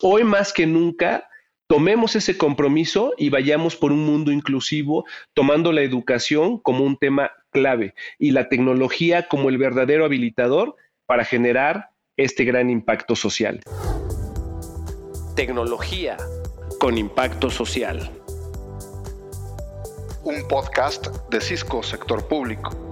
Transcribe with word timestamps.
Hoy 0.00 0.22
más 0.22 0.52
que 0.52 0.64
nunca, 0.64 1.28
tomemos 1.66 2.14
ese 2.14 2.38
compromiso 2.38 3.14
y 3.18 3.30
vayamos 3.30 3.74
por 3.74 3.90
un 3.90 4.06
mundo 4.06 4.30
inclusivo, 4.30 5.04
tomando 5.34 5.72
la 5.72 5.82
educación 5.82 6.58
como 6.58 6.84
un 6.84 6.96
tema 6.96 7.32
clave 7.50 7.94
y 8.16 8.30
la 8.30 8.48
tecnología 8.48 9.26
como 9.26 9.48
el 9.48 9.58
verdadero 9.58 10.04
habilitador 10.04 10.76
para 11.04 11.24
generar 11.24 11.90
este 12.16 12.44
gran 12.44 12.70
impacto 12.70 13.16
social. 13.16 13.60
Tecnología 15.34 16.16
con 16.78 16.96
impacto 16.96 17.50
social. 17.50 18.08
Un 20.22 20.46
podcast 20.46 21.08
de 21.28 21.40
Cisco 21.40 21.82
Sector 21.82 22.28
Público. 22.28 22.87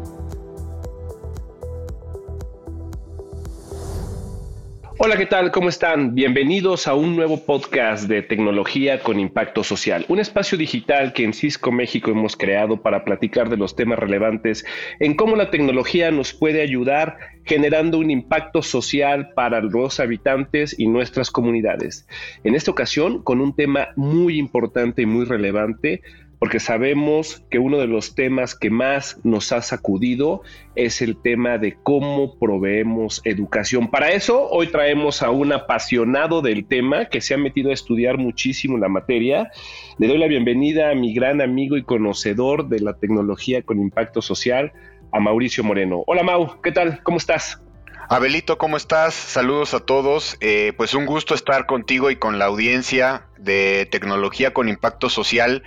Hola, 4.99 5.19
¿qué 5.19 5.27
tal? 5.27 5.51
¿Cómo 5.51 5.69
están? 5.69 6.15
Bienvenidos 6.15 6.89
a 6.89 6.95
un 6.95 7.17
nuevo 7.17 7.45
podcast 7.45 8.09
de 8.09 8.23
tecnología 8.23 9.03
con 9.03 9.21
impacto 9.21 9.63
social, 9.63 10.07
un 10.09 10.21
espacio 10.21 10.57
digital 10.57 11.13
que 11.13 11.23
en 11.23 11.35
Cisco 11.35 11.71
México 11.71 12.11
hemos 12.11 12.35
creado 12.35 12.81
para 12.81 13.05
platicar 13.05 13.51
de 13.51 13.59
los 13.59 13.77
temas 13.77 13.99
relevantes 13.99 14.65
en 14.99 15.15
cómo 15.15 15.37
la 15.37 15.51
tecnología 15.51 16.11
nos 16.11 16.33
puede 16.33 16.63
ayudar 16.63 17.19
generando 17.45 17.99
un 17.99 18.11
impacto 18.11 18.63
social 18.63 19.33
para 19.35 19.61
los 19.61 20.01
habitantes 20.01 20.75
y 20.79 20.87
nuestras 20.87 21.31
comunidades. 21.31 22.09
En 22.43 22.55
esta 22.55 22.71
ocasión, 22.71 23.23
con 23.23 23.43
un 23.43 23.55
tema 23.55 23.89
muy 23.97 24.39
importante 24.39 25.03
y 25.03 25.07
muy 25.07 25.27
relevante, 25.27 26.01
porque 26.39 26.61
sabemos 26.61 27.43
que 27.51 27.59
uno 27.59 27.79
de 27.79 27.87
los 27.87 28.15
temas 28.15 28.55
que 28.55 28.71
más 28.71 29.19
nos 29.25 29.53
ha 29.53 29.63
sacudido 29.63 30.43
es 30.75 31.01
el 31.01 31.17
tema 31.17 31.59
de 31.59 31.77
cómo 31.83 32.39
proveemos 32.39 33.23
educación. 33.25 33.91
Para 33.91 34.11
eso, 34.11 34.49
hoy 34.51 34.67
traemos 34.69 35.23
a 35.23 35.31
un 35.31 35.53
apasionado 35.53 36.43
del 36.43 36.67
tema 36.67 37.07
que 37.07 37.21
se 37.21 37.35
ha 37.35 37.39
metido 37.39 37.71
a 37.71 37.75
estudiar 37.75 38.19
muchísimo 38.19 38.77
la 38.77 38.89
materia. 38.89 39.51
Le 39.99 40.09
doy 40.09 40.19
la 40.19 40.27
bienvenida 40.27 40.91
a 40.91 40.95
mi 40.95 41.15
gran 41.15 41.41
amigo 41.41 41.77
y 41.77 41.83
conocedor 41.83 42.69
de 42.69 42.81
la 42.81 42.95
tecnología 42.95 43.63
con 43.63 43.81
impacto 43.81 44.21
social, 44.21 44.73
a 45.13 45.21
Mauricio 45.21 45.65
Moreno. 45.65 46.03
Hola 46.07 46.23
Mau, 46.23 46.61
¿qué 46.61 46.73
tal? 46.73 47.03
¿Cómo 47.03 47.17
estás? 47.17 47.63
Abelito, 48.09 48.59
¿cómo 48.59 48.77
estás? 48.77 49.15
Saludos 49.15 49.75
a 49.75 49.81
todos. 49.81 50.37
Eh, 50.41 50.73
pues 50.77 50.95
un 50.95 51.07
gusto 51.07 51.35
estar 51.35 51.67
contigo 51.67 52.11
y 52.11 52.17
con 52.17 52.39
la 52.39 52.45
audiencia 52.45 53.27
de 53.39 53.89
tecnología 53.91 54.53
con 54.53 54.69
impacto 54.69 55.09
social 55.09 55.65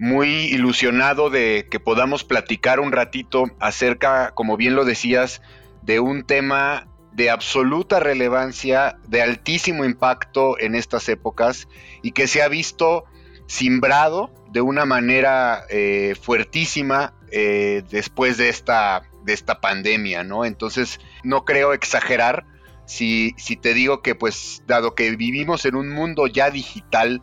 muy 0.00 0.46
ilusionado 0.46 1.28
de 1.28 1.68
que 1.70 1.78
podamos 1.78 2.24
platicar 2.24 2.80
un 2.80 2.90
ratito 2.90 3.44
acerca, 3.60 4.30
como 4.30 4.56
bien 4.56 4.74
lo 4.74 4.86
decías, 4.86 5.42
de 5.82 6.00
un 6.00 6.24
tema 6.24 6.88
de 7.12 7.28
absoluta 7.28 8.00
relevancia, 8.00 8.96
de 9.08 9.20
altísimo 9.20 9.84
impacto 9.84 10.58
en 10.58 10.74
estas 10.74 11.06
épocas 11.10 11.68
y 12.02 12.12
que 12.12 12.28
se 12.28 12.40
ha 12.40 12.48
visto 12.48 13.04
simbrado 13.46 14.32
de 14.50 14.62
una 14.62 14.86
manera 14.86 15.64
eh, 15.68 16.14
fuertísima 16.18 17.12
eh, 17.30 17.82
después 17.90 18.38
de 18.38 18.48
esta, 18.48 19.02
de 19.24 19.34
esta 19.34 19.60
pandemia, 19.60 20.24
¿no? 20.24 20.46
Entonces, 20.46 20.98
no 21.24 21.44
creo 21.44 21.74
exagerar 21.74 22.46
si, 22.86 23.34
si 23.36 23.54
te 23.54 23.74
digo 23.74 24.00
que, 24.00 24.14
pues, 24.14 24.62
dado 24.66 24.94
que 24.94 25.14
vivimos 25.14 25.66
en 25.66 25.74
un 25.74 25.90
mundo 25.90 26.26
ya 26.26 26.50
digital, 26.50 27.22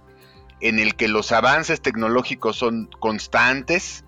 en 0.61 0.79
el 0.79 0.95
que 0.95 1.07
los 1.07 1.31
avances 1.31 1.81
tecnológicos 1.81 2.55
son 2.55 2.89
constantes, 2.99 4.03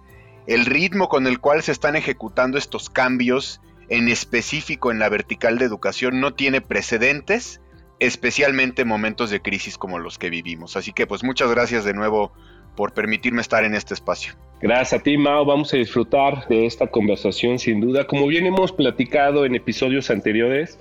el 0.47 0.66
ritmo 0.66 1.09
con 1.09 1.28
el 1.28 1.39
cual 1.39 1.61
se 1.61 1.72
están 1.72 1.95
ejecutando 1.95 2.58
estos 2.58 2.89
cambios, 2.89 3.61
en 3.89 4.08
específico 4.08 4.92
en 4.92 5.00
la 5.00 5.09
vertical 5.09 5.58
de 5.58 5.66
educación, 5.66 6.20
no 6.20 6.33
tiene 6.33 6.61
precedentes, 6.61 7.61
especialmente 8.00 8.83
en 8.83 8.88
momentos 8.88 9.30
de 9.30 9.42
crisis 9.42 9.77
como 9.77 10.00
los 10.00 10.17
que 10.17 10.30
vivimos. 10.30 10.77
Así 10.77 10.94
que 10.94 11.08
pues 11.08 11.23
muchas 11.23 11.52
gracias 11.52 11.83
de 11.83 11.94
nuevo 11.94 12.31
por 12.75 12.94
permitirme 12.94 13.42
estar 13.42 13.64
en 13.64 13.75
este 13.75 13.94
espacio. 13.94 14.33
Gracias 14.61 15.00
a 15.00 15.03
ti, 15.03 15.17
Mao. 15.17 15.45
Vamos 15.45 15.73
a 15.73 15.77
disfrutar 15.77 16.48
de 16.48 16.65
esta 16.65 16.88
conversación 16.88 17.59
sin 17.59 17.82
duda. 17.82 18.05
Como 18.08 18.27
bien 18.27 18.45
hemos 18.45 18.71
platicado 18.71 19.45
en 19.45 19.55
episodios 19.55 20.09
anteriores, 20.09 20.80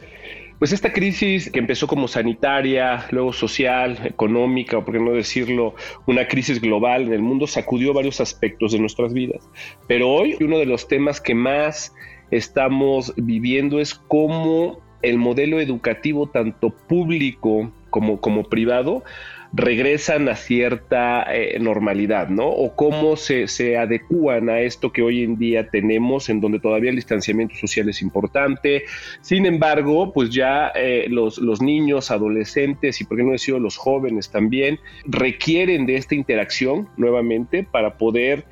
pues 0.59 0.73
esta 0.73 0.93
crisis 0.93 1.51
que 1.51 1.59
empezó 1.59 1.87
como 1.87 2.09
sanitaria, 2.09 3.07
luego 3.11 3.33
social, 3.33 3.99
económica, 4.05 4.79
o 4.79 4.85
por 4.85 4.95
qué 4.95 5.01
no 5.01 5.13
decirlo, 5.13 5.75
una 6.07 6.27
crisis 6.27 6.61
global 6.61 7.03
en 7.03 7.13
el 7.13 7.23
mundo, 7.23 7.47
sacudió 7.47 7.93
varios 7.93 8.21
aspectos 8.21 8.73
de 8.73 8.81
nuestras 8.81 9.13
vidas. 9.13 9.49
Pero 9.87 10.09
hoy 10.09 10.37
uno 10.41 10.59
de 10.59 10.67
los 10.67 10.89
temas 10.89 11.21
que 11.21 11.35
más 11.35 11.95
estamos 12.31 13.13
viviendo 13.17 13.81
es 13.81 13.95
cómo 13.95 14.81
el 15.03 15.17
modelo 15.19 15.61
educativo, 15.61 16.27
tanto 16.27 16.71
público 16.71 17.71
como, 17.91 18.21
como 18.21 18.45
privado, 18.45 19.05
regresan 19.53 20.29
a 20.29 20.37
cierta 20.37 21.25
eh, 21.35 21.59
normalidad, 21.59 22.29
¿no? 22.29 22.49
O 22.49 22.75
cómo 22.75 23.17
se, 23.17 23.49
se 23.49 23.79
adecúan 23.79 24.51
a 24.51 24.61
esto 24.61 24.93
que 24.93 25.03
hoy 25.03 25.23
en 25.23 25.39
día 25.39 25.71
tenemos, 25.71 26.29
en 26.29 26.41
donde 26.41 26.61
todavía 26.61 26.91
el 26.91 26.97
distanciamiento 26.97 27.55
social 27.55 27.89
es 27.89 28.03
importante. 28.03 28.85
Sin 29.23 29.47
embargo, 29.47 30.13
pues 30.13 30.31
ya 30.31 30.71
eh, 30.75 31.07
los, 31.09 31.39
los 31.39 31.63
niños, 31.63 32.11
adolescentes 32.11 33.01
y, 33.01 33.05
por 33.05 33.17
qué 33.17 33.25
no 33.25 33.33
decir, 33.33 33.55
los 33.55 33.77
jóvenes 33.77 34.31
también, 34.31 34.79
requieren 35.07 35.87
de 35.87 35.97
esta 35.97 36.15
interacción 36.15 36.89
nuevamente 36.97 37.63
para 37.65 37.97
poder 37.97 38.45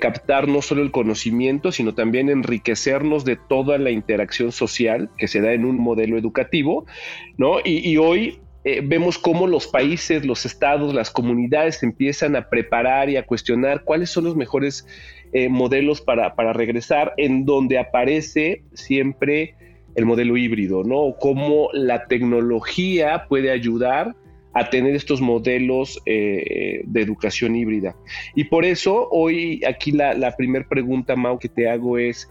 captar 0.00 0.48
no 0.48 0.60
solo 0.60 0.82
el 0.82 0.90
conocimiento, 0.90 1.72
sino 1.72 1.94
también 1.94 2.28
enriquecernos 2.28 3.24
de 3.24 3.36
toda 3.36 3.78
la 3.78 3.92
interacción 3.92 4.52
social 4.52 5.08
que 5.16 5.28
se 5.28 5.40
da 5.40 5.52
en 5.52 5.64
un 5.64 5.78
modelo 5.78 6.18
educativo, 6.18 6.84
¿no? 7.38 7.58
Y 7.64 7.96
hoy 7.96 8.40
eh, 8.64 8.80
vemos 8.82 9.18
cómo 9.18 9.46
los 9.46 9.66
países, 9.66 10.24
los 10.24 10.46
estados, 10.46 10.94
las 10.94 11.10
comunidades 11.10 11.82
empiezan 11.82 12.34
a 12.34 12.48
preparar 12.48 13.10
y 13.10 13.16
a 13.18 13.26
cuestionar 13.26 13.84
cuáles 13.84 14.08
son 14.08 14.24
los 14.24 14.36
mejores 14.36 14.86
eh, 15.34 15.50
modelos 15.50 16.00
para, 16.00 16.34
para, 16.34 16.54
regresar, 16.54 17.12
en 17.18 17.44
donde 17.44 17.78
aparece 17.78 18.62
siempre 18.72 19.54
el 19.96 20.06
modelo 20.06 20.36
híbrido, 20.36 20.82
¿no? 20.82 21.14
Cómo 21.20 21.68
la 21.74 22.06
tecnología 22.06 23.26
puede 23.28 23.50
ayudar 23.50 24.16
a 24.54 24.70
tener 24.70 24.94
estos 24.94 25.20
modelos 25.20 26.00
eh, 26.06 26.82
de 26.86 27.02
educación 27.02 27.56
híbrida. 27.56 27.94
Y 28.34 28.44
por 28.44 28.64
eso 28.64 29.08
hoy 29.10 29.60
aquí 29.66 29.92
la, 29.92 30.14
la 30.14 30.36
primera 30.36 30.66
pregunta, 30.66 31.16
Mau, 31.16 31.38
que 31.38 31.48
te 31.48 31.68
hago 31.68 31.98
es, 31.98 32.28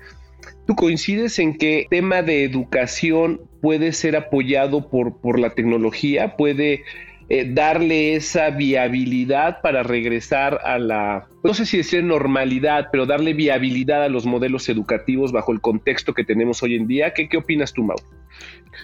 ¿Tú 0.67 0.75
coincides 0.75 1.39
en 1.39 1.57
que 1.57 1.87
tema 1.89 2.21
de 2.21 2.43
educación 2.43 3.41
puede 3.61 3.93
ser 3.93 4.15
apoyado 4.15 4.89
por, 4.89 5.19
por 5.19 5.39
la 5.39 5.51
tecnología? 5.51 6.35
¿Puede 6.37 6.83
eh, 7.29 7.45
darle 7.49 8.15
esa 8.15 8.49
viabilidad 8.49 9.61
para 9.61 9.81
regresar 9.83 10.59
a 10.63 10.77
la, 10.77 11.27
no 11.43 11.53
sé 11.53 11.65
si 11.65 11.77
decir 11.77 12.03
normalidad, 12.03 12.89
pero 12.91 13.05
darle 13.05 13.33
viabilidad 13.33 14.03
a 14.03 14.09
los 14.09 14.25
modelos 14.25 14.67
educativos 14.69 15.31
bajo 15.31 15.51
el 15.51 15.61
contexto 15.61 16.13
que 16.13 16.23
tenemos 16.23 16.61
hoy 16.63 16.75
en 16.75 16.87
día? 16.87 17.13
¿Qué, 17.13 17.29
qué 17.29 17.37
opinas 17.37 17.73
tú, 17.73 17.83
Mau? 17.83 17.97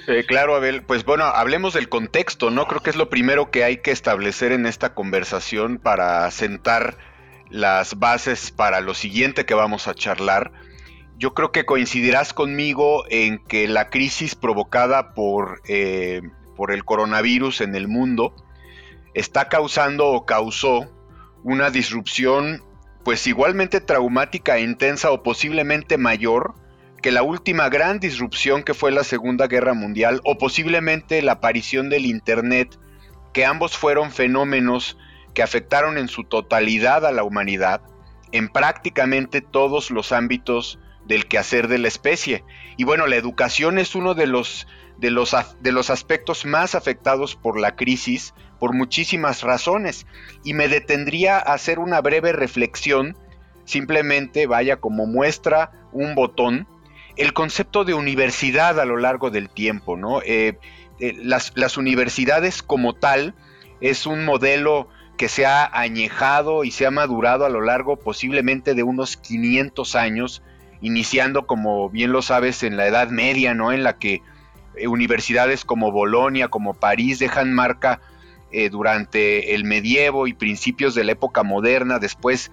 Eh, 0.08 0.24
claro, 0.26 0.56
Abel. 0.56 0.84
Pues 0.84 1.04
bueno, 1.04 1.26
hablemos 1.26 1.74
del 1.74 1.90
contexto, 1.90 2.50
¿no? 2.50 2.66
Creo 2.68 2.82
que 2.82 2.90
es 2.90 2.96
lo 2.96 3.10
primero 3.10 3.52
que 3.52 3.64
hay 3.64 3.78
que 3.78 3.92
establecer 3.92 4.52
en 4.52 4.66
esta 4.66 4.94
conversación 4.94 5.78
para 5.78 6.30
sentar 6.32 6.98
las 7.50 8.00
bases 8.00 8.52
para 8.52 8.80
lo 8.80 8.94
siguiente 8.94 9.46
que 9.46 9.54
vamos 9.54 9.88
a 9.88 9.96
charlar 9.96 10.52
yo 11.20 11.34
creo 11.34 11.52
que 11.52 11.66
coincidirás 11.66 12.34
conmigo 12.34 13.04
en 13.10 13.40
que 13.40 13.68
la 13.68 13.90
crisis 13.90 14.36
provocada 14.36 15.14
por, 15.14 15.62
eh, 15.68 16.22
por 16.56 16.72
el 16.72 16.86
coronavirus 16.86 17.60
en 17.60 17.76
el 17.76 17.90
mundo 17.90 18.34
está 19.14 19.50
causando 19.50 20.08
o 20.08 20.26
causó 20.26 20.90
una 21.44 21.72
disrupción 21.72 22.64
pues 23.04 23.28
igualmente 23.28 23.82
traumática 23.82 24.58
e 24.58 24.62
intensa 24.62 25.12
o 25.12 25.22
posiblemente 25.22 25.98
mayor 25.98 26.56
que 27.02 27.12
la 27.12 27.22
última 27.24 27.68
gran 27.68 28.00
disrupción 28.00 28.64
que 28.64 28.74
fue 28.74 28.92
la 28.92 29.04
Segunda 29.04 29.48
Guerra 29.48 29.74
Mundial 29.74 30.22
o 30.24 30.38
posiblemente 30.38 31.22
la 31.22 31.34
aparición 31.34 31.90
del 31.90 32.06
Internet, 32.06 32.80
que 33.34 33.46
ambos 33.46 33.78
fueron 33.78 34.12
fenómenos 34.12 34.98
que 35.34 35.44
afectaron 35.44 35.98
en 35.98 36.08
su 36.08 36.24
totalidad 36.24 37.06
a 37.06 37.12
la 37.12 37.24
humanidad 37.24 37.82
en 38.32 38.48
prácticamente 38.48 39.42
todos 39.42 39.92
los 39.92 40.14
ámbitos 40.14 40.80
del 41.10 41.26
quehacer 41.26 41.68
de 41.68 41.80
la 41.80 41.90
especie. 41.90 42.46
Y 42.78 42.86
bueno, 42.86 43.08
la 43.08 43.18
educación 43.18 43.80
es 43.80 43.96
uno 43.96 44.14
de 44.14 44.28
los, 44.28 44.68
de 44.98 45.10
los, 45.10 45.36
de 45.60 45.72
los 45.74 45.90
aspectos 45.90 46.46
más 46.46 46.76
afectados 46.76 47.36
por 47.36 47.60
la 47.60 47.76
crisis 47.76 48.34
por 48.60 48.74
muchísimas 48.74 49.42
razones. 49.42 50.06
Y 50.44 50.54
me 50.54 50.70
detendría 50.70 51.38
a 51.38 51.54
hacer 51.54 51.80
una 51.80 52.00
breve 52.00 52.32
reflexión, 52.32 53.18
simplemente 53.66 54.46
vaya 54.46 54.78
como 54.78 55.08
muestra 55.08 55.72
un 55.92 56.14
botón, 56.14 56.68
el 57.18 57.34
concepto 57.34 57.84
de 57.86 57.96
universidad 57.96 58.80
a 58.80 58.86
lo 58.86 58.98
largo 58.98 59.32
del 59.32 59.50
tiempo, 59.50 59.98
¿no? 59.98 60.22
Eh, 60.22 60.60
eh, 61.00 61.16
las, 61.18 61.54
las 61.56 61.76
universidades 61.76 62.62
como 62.62 62.94
tal 62.94 63.34
es 63.82 64.06
un 64.06 64.26
modelo 64.26 64.90
que 65.18 65.28
se 65.28 65.46
ha 65.46 65.66
añejado 65.66 66.64
y 66.64 66.72
se 66.72 66.86
ha 66.86 66.92
madurado 66.92 67.46
a 67.46 67.50
lo 67.50 67.62
largo 67.62 67.98
posiblemente 67.98 68.76
de 68.76 68.84
unos 68.84 69.18
500 69.18 69.96
años 69.96 70.44
iniciando, 70.82 71.46
como 71.46 71.90
bien 71.90 72.12
lo 72.12 72.22
sabes, 72.22 72.64
en 72.64 72.78
la 72.78 72.88
Edad 72.88 73.10
Media, 73.10 73.54
¿no? 73.54 73.72
En 73.72 73.84
la 73.84 73.98
que 73.98 74.22
eh, 74.76 74.88
universidades 74.88 75.66
como 75.66 75.92
Bolonia, 75.92 76.48
como 76.48 76.74
París, 76.74 77.20
dejan 77.20 77.54
marca 77.54 78.02
eh, 78.52 78.70
durante 78.70 79.54
el 79.56 79.64
medievo 79.64 80.28
y 80.28 80.34
principios 80.34 80.96
de 80.96 81.04
la 81.04 81.12
época 81.12 81.44
moderna, 81.44 82.00
después 82.00 82.52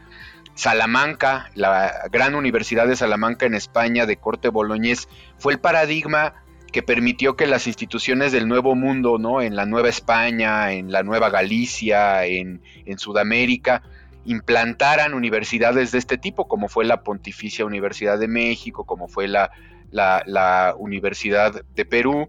Salamanca, 0.55 1.50
la 1.55 2.08
gran 2.11 2.34
universidad 2.34 2.88
de 2.88 2.96
Salamanca 2.96 3.44
en 3.46 3.55
España 3.55 4.06
de 4.06 4.17
corte 4.17 4.49
boloñés, 4.49 5.06
fue 5.38 5.52
el 5.52 5.58
paradigma 5.58 6.34
que 6.72 6.82
permitió 6.82 7.37
que 7.37 7.46
las 7.46 7.67
instituciones 7.67 8.32
del 8.32 8.49
Nuevo 8.49 8.75
Mundo, 8.75 9.19
¿no? 9.19 9.40
En 9.40 9.55
la 9.55 9.67
Nueva 9.67 9.88
España, 9.88 10.72
en 10.72 10.93
la 10.93 11.02
Nueva 11.02 11.31
Galicia, 11.31 12.25
en, 12.25 12.61
Sudamérica, 12.96 13.82
implantaran 14.26 15.14
universidades 15.14 15.93
de 15.93 15.99
este 15.99 16.19
tipo, 16.19 16.49
como 16.49 16.69
fue 16.69 16.84
la 16.84 17.02
Pontificia 17.02 17.64
Universidad 17.64 18.19
de 18.19 18.28
México, 18.28 18.84
como 18.84 19.08
fue 19.08 19.28
la, 19.28 19.50
la, 19.90 20.75
Universidad 20.78 21.62
de 21.75 21.84
Perú. 21.84 22.28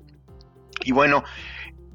Y 0.83 0.91
bueno, 0.91 1.23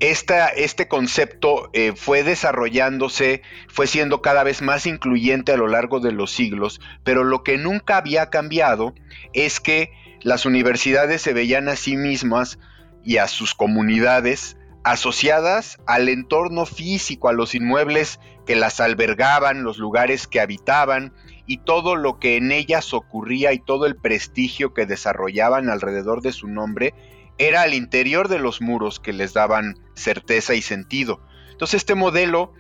este 0.01 0.89
concepto 0.89 1.71
eh, 1.73 1.93
fue 1.95 2.25
desarrollándose, 2.25 3.43
fue 3.69 3.87
siendo 3.87 4.21
cada 4.21 4.43
vez 4.43 4.61
más 4.61 4.87
incluyente 4.87 5.53
a 5.53 5.57
lo 5.57 5.69
largo 5.69 6.01
de 6.01 6.13
los 6.13 6.33
siglos, 6.33 6.81
pero 7.05 7.23
lo 7.25 7.45
que 7.45 7.57
nunca 7.57 7.97
había 7.97 8.29
cambiado 8.29 8.95
es 9.33 9.61
que 9.61 9.93
las 10.21 10.45
universidades 10.47 11.23
se 11.23 11.33
veían 11.33 11.69
a 11.69 11.77
sí 11.77 11.97
mismas 11.97 12.59
y 13.05 13.19
a 13.19 13.29
sus 13.29 13.55
comunidades 13.55 14.57
asociadas 14.85 15.79
al 15.87 16.09
entorno 16.09 16.67
físico, 16.67 17.29
a 17.29 17.33
los 17.33 17.55
inmuebles 17.55 18.19
que 18.47 18.57
las 18.57 18.81
albergaban, 18.81 19.63
los 19.63 19.79
lugares 19.79 20.27
que 20.27 20.41
habitaban 20.41 21.13
y 21.47 21.59
todo 21.59 21.97
lo 21.97 22.19
que 22.19 22.37
en 22.37 22.53
ellas 22.53 22.93
ocurría 22.95 23.53
y 23.53 23.59
todo 23.59 23.87
el 23.87 23.97
prestigio 23.97 24.75
que 24.75 24.87
desarrollaban 24.87 25.69
alrededor 25.69 26.23
de 26.23 26.33
su 26.33 26.49
nombre 26.49 26.95
era 27.39 27.63
al 27.63 27.75
interior 27.75 28.29
de 28.29 28.39
los 28.39 28.61
muros 28.61 29.01
que 29.01 29.13
les 29.13 29.33
daban 29.33 29.79
certeza 29.95 30.55
y 30.55 30.63
sentido. 30.63 31.21
Entonces 31.51 31.79
este 31.79 31.95
modelo 31.95 32.53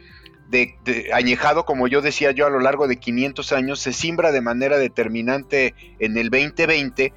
de, 0.48 0.76
añejado, 1.14 1.64
como 1.64 1.88
yo 1.88 2.02
decía 2.02 2.30
yo, 2.30 2.46
a 2.46 2.50
lo 2.50 2.60
largo 2.60 2.86
de 2.86 2.96
500 2.96 3.52
años, 3.52 3.80
se 3.80 3.92
simbra 3.92 4.32
de 4.32 4.42
manera 4.42 4.76
determinante 4.78 5.74
en 5.98 6.16
el 6.18 6.30
2020 6.30 7.12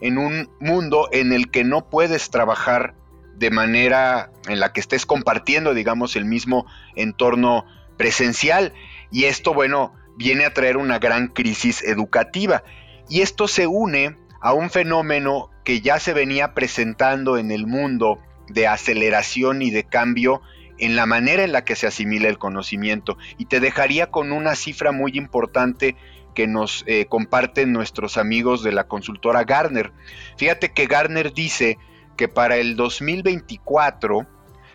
en 0.00 0.18
un 0.18 0.50
mundo 0.60 1.08
en 1.12 1.32
el 1.32 1.50
que 1.50 1.62
no 1.62 1.88
puedes 1.88 2.30
trabajar 2.30 2.94
de 3.40 3.50
manera 3.50 4.30
en 4.48 4.60
la 4.60 4.72
que 4.72 4.80
estés 4.80 5.06
compartiendo, 5.06 5.72
digamos, 5.72 6.14
el 6.14 6.26
mismo 6.26 6.66
entorno 6.94 7.64
presencial. 7.96 8.74
Y 9.10 9.24
esto, 9.24 9.54
bueno, 9.54 9.94
viene 10.16 10.44
a 10.44 10.52
traer 10.52 10.76
una 10.76 10.98
gran 10.98 11.28
crisis 11.28 11.82
educativa. 11.82 12.62
Y 13.08 13.22
esto 13.22 13.48
se 13.48 13.66
une 13.66 14.18
a 14.42 14.52
un 14.52 14.68
fenómeno 14.68 15.48
que 15.64 15.80
ya 15.80 15.98
se 15.98 16.12
venía 16.12 16.52
presentando 16.52 17.38
en 17.38 17.50
el 17.50 17.66
mundo 17.66 18.20
de 18.48 18.66
aceleración 18.66 19.62
y 19.62 19.70
de 19.70 19.84
cambio 19.84 20.42
en 20.76 20.94
la 20.94 21.06
manera 21.06 21.42
en 21.42 21.52
la 21.52 21.64
que 21.64 21.76
se 21.76 21.86
asimila 21.86 22.28
el 22.28 22.36
conocimiento. 22.36 23.16
Y 23.38 23.46
te 23.46 23.58
dejaría 23.58 24.10
con 24.10 24.32
una 24.32 24.54
cifra 24.54 24.92
muy 24.92 25.12
importante 25.14 25.96
que 26.34 26.46
nos 26.46 26.84
eh, 26.86 27.06
comparten 27.06 27.72
nuestros 27.72 28.18
amigos 28.18 28.62
de 28.62 28.72
la 28.72 28.84
consultora 28.84 29.44
Garner. 29.44 29.92
Fíjate 30.36 30.72
que 30.72 30.86
Garner 30.86 31.32
dice 31.32 31.78
que 32.20 32.28
para 32.28 32.56
el 32.58 32.76
2024 32.76 34.26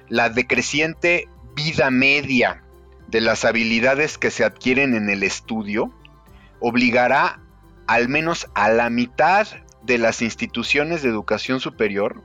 la 0.10 0.30
decreciente 0.30 1.30
vida 1.54 1.92
media 1.92 2.64
de 3.08 3.22
las 3.22 3.46
habilidades 3.46 4.18
que 4.18 4.32
se 4.32 4.44
adquieren 4.44 4.96
en 4.96 5.12
el 5.12 5.22
estudio 5.22 5.94
obligará 6.60 7.40
al 7.86 8.10
menos 8.10 8.48
a 8.56 8.70
la 8.70 8.90
mitad 8.90 9.48
de 9.84 10.00
las 10.00 10.24
instituciones 10.24 11.04
de 11.04 11.10
educación 11.10 11.60
superior 11.60 12.24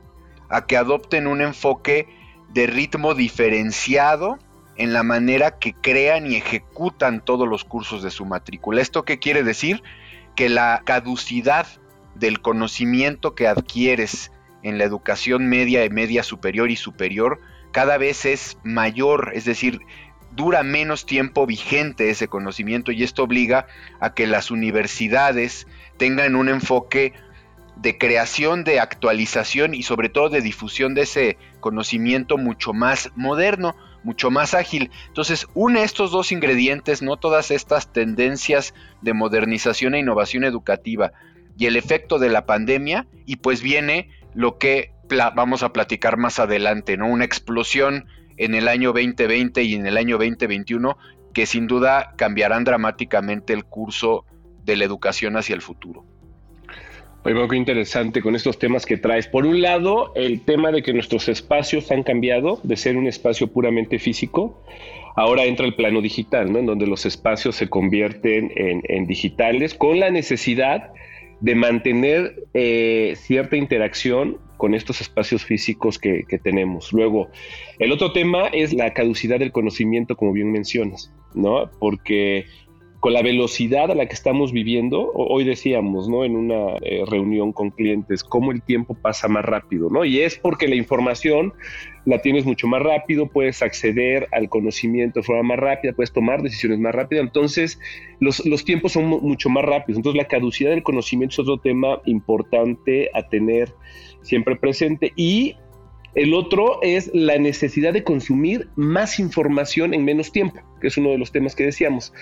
a 0.49 0.65
que 0.65 0.75
adopten 0.75 1.27
un 1.27 1.41
enfoque 1.41 2.07
de 2.49 2.65
ritmo 2.65 3.13
diferenciado 3.13 4.39
en 4.75 4.91
la 4.91 5.03
manera 5.03 5.59
que 5.59 5.73
crean 5.73 6.31
y 6.31 6.35
ejecutan 6.35 7.23
todos 7.23 7.47
los 7.47 7.63
cursos 7.63 8.01
de 8.01 8.09
su 8.09 8.25
matrícula. 8.25 8.81
¿Esto 8.81 9.05
qué 9.05 9.19
quiere 9.19 9.43
decir? 9.43 9.83
Que 10.35 10.49
la 10.49 10.81
caducidad 10.83 11.67
del 12.15 12.41
conocimiento 12.41 13.35
que 13.35 13.47
adquieres 13.47 14.31
en 14.63 14.77
la 14.77 14.83
educación 14.83 15.47
media 15.47 15.85
y 15.85 15.89
media 15.89 16.23
superior 16.23 16.71
y 16.71 16.75
superior 16.75 17.39
cada 17.71 17.97
vez 17.97 18.25
es 18.25 18.57
mayor, 18.63 19.31
es 19.33 19.45
decir, 19.45 19.79
dura 20.35 20.63
menos 20.63 21.05
tiempo 21.05 21.45
vigente 21.45 22.09
ese 22.09 22.27
conocimiento 22.27 22.91
y 22.91 23.03
esto 23.03 23.23
obliga 23.23 23.67
a 23.99 24.13
que 24.13 24.27
las 24.27 24.51
universidades 24.51 25.67
tengan 25.97 26.35
un 26.35 26.49
enfoque 26.49 27.13
de 27.77 27.97
creación, 27.97 28.63
de 28.63 28.79
actualización 28.79 29.73
y 29.73 29.83
sobre 29.83 30.09
todo 30.09 30.29
de 30.29 30.41
difusión 30.41 30.93
de 30.93 31.03
ese 31.03 31.37
conocimiento 31.59 32.37
mucho 32.37 32.73
más 32.73 33.09
moderno 33.15 33.75
mucho 34.03 34.31
más 34.31 34.53
ágil. 34.53 34.91
Entonces, 35.07 35.47
une 35.53 35.83
estos 35.83 36.11
dos 36.11 36.31
ingredientes, 36.31 37.01
no 37.01 37.17
todas 37.17 37.51
estas 37.51 37.91
tendencias 37.91 38.73
de 39.01 39.13
modernización 39.13 39.95
e 39.95 39.99
innovación 39.99 40.43
educativa 40.43 41.11
y 41.57 41.65
el 41.67 41.75
efecto 41.75 42.17
de 42.17 42.29
la 42.29 42.45
pandemia, 42.45 43.05
y 43.25 43.35
pues 43.37 43.61
viene 43.61 44.09
lo 44.33 44.57
que 44.57 44.91
vamos 45.35 45.63
a 45.63 45.73
platicar 45.73 46.17
más 46.17 46.39
adelante, 46.39 46.97
¿no? 46.97 47.07
Una 47.07 47.25
explosión 47.25 48.05
en 48.37 48.55
el 48.55 48.67
año 48.67 48.93
2020 48.93 49.63
y 49.63 49.75
en 49.75 49.85
el 49.85 49.97
año 49.97 50.17
2021 50.17 50.97
que 51.33 51.45
sin 51.45 51.67
duda 51.67 52.13
cambiarán 52.17 52.63
dramáticamente 52.63 53.53
el 53.53 53.65
curso 53.65 54.25
de 54.63 54.75
la 54.75 54.85
educación 54.85 55.37
hacia 55.37 55.55
el 55.55 55.61
futuro. 55.61 56.05
Oye, 57.23 57.35
qué 57.47 57.55
interesante 57.55 58.21
con 58.21 58.35
estos 58.35 58.57
temas 58.57 58.85
que 58.85 58.97
traes. 58.97 59.27
Por 59.27 59.45
un 59.45 59.61
lado, 59.61 60.11
el 60.15 60.41
tema 60.41 60.71
de 60.71 60.81
que 60.81 60.91
nuestros 60.91 61.29
espacios 61.29 61.91
han 61.91 62.01
cambiado 62.01 62.59
de 62.63 62.75
ser 62.75 62.97
un 62.97 63.07
espacio 63.07 63.47
puramente 63.47 63.99
físico. 63.99 64.63
Ahora 65.15 65.43
entra 65.43 65.67
el 65.67 65.75
plano 65.75 66.01
digital, 66.01 66.51
¿no? 66.51 66.59
En 66.59 66.65
donde 66.65 66.87
los 66.87 67.05
espacios 67.05 67.55
se 67.55 67.69
convierten 67.69 68.51
en, 68.55 69.05
digitales 69.05 69.75
con 69.75 69.99
la 69.99 70.09
necesidad 70.09 70.93
de 71.41 71.55
mantener 71.55 72.45
eh, 72.53 73.15
cierta 73.17 73.57
interacción 73.57 74.37
con 74.57 74.75
estos 74.75 75.01
espacios 75.01 75.43
físicos 75.43 75.97
que, 75.97 76.23
que, 76.29 76.37
tenemos. 76.37 76.93
Luego, 76.93 77.29
el 77.79 77.91
otro 77.91 78.13
tema 78.13 78.47
es 78.47 78.73
la 78.73 78.93
caducidad 78.93 79.39
del 79.39 79.51
conocimiento, 79.51 80.15
como 80.15 80.33
bien 80.33 80.51
mencionas, 80.51 81.11
¿no? 81.33 81.69
Porque 81.79 82.45
con 83.01 83.13
la 83.13 83.23
velocidad 83.23 83.89
a 83.89 83.95
la 83.95 84.05
que 84.05 84.13
estamos 84.13 84.53
viviendo, 84.53 85.11
hoy 85.15 85.43
decíamos, 85.43 86.07
¿no? 86.07 86.23
En 86.23 86.35
una 86.35 86.75
eh, 86.81 87.03
reunión 87.07 87.51
con 87.51 87.71
clientes, 87.71 88.23
cómo 88.23 88.51
el 88.51 88.61
tiempo 88.61 88.93
pasa 88.93 89.27
más 89.27 89.43
rápido, 89.43 89.89
¿no? 89.89 90.05
Y 90.05 90.19
es 90.19 90.37
porque 90.37 90.67
la 90.67 90.75
información 90.75 91.51
la 92.05 92.21
tienes 92.21 92.45
mucho 92.45 92.67
más 92.67 92.83
rápido, 92.83 93.25
puedes 93.25 93.63
acceder 93.63 94.27
al 94.31 94.49
conocimiento 94.49 95.19
de 95.19 95.23
forma 95.23 95.41
más 95.41 95.57
rápida, 95.57 95.93
puedes 95.93 96.13
tomar 96.13 96.43
decisiones 96.43 96.77
más 96.77 96.93
rápidas, 96.93 97.23
entonces 97.23 97.79
los, 98.19 98.45
los 98.45 98.63
tiempos 98.63 98.91
son 98.91 99.07
mucho 99.07 99.49
más 99.49 99.65
rápidos, 99.65 99.97
entonces 99.97 100.21
la 100.21 100.27
caducidad 100.27 100.69
del 100.69 100.83
conocimiento 100.83 101.33
es 101.33 101.39
otro 101.39 101.57
tema 101.57 101.99
importante 102.05 103.09
a 103.15 103.27
tener 103.27 103.73
siempre 104.21 104.55
presente 104.55 105.11
y 105.15 105.55
el 106.15 106.33
otro 106.33 106.79
es 106.81 107.09
la 107.13 107.37
necesidad 107.37 107.93
de 107.93 108.03
consumir 108.03 108.67
más 108.75 109.19
información 109.19 109.93
en 109.93 110.03
menos 110.03 110.31
tiempo, 110.31 110.61
que 110.81 110.87
es 110.87 110.97
uno 110.97 111.11
de 111.11 111.17
los 111.17 111.31
temas 111.31 111.55
que 111.55 111.65
decíamos. 111.65 112.13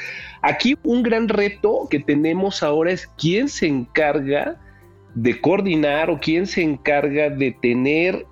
Aquí 0.42 0.78
un 0.84 1.02
gran 1.02 1.28
reto 1.28 1.88
que 1.90 2.00
tenemos 2.00 2.62
ahora 2.62 2.92
es 2.92 3.08
quién 3.18 3.50
se 3.50 3.68
encarga 3.68 4.60
de 5.16 5.42
coordinar 5.42 6.10
o 6.12 6.20
quién 6.20 6.46
se 6.46 6.62
encarga 6.62 7.30
de 7.30 7.52
tener 7.62 8.26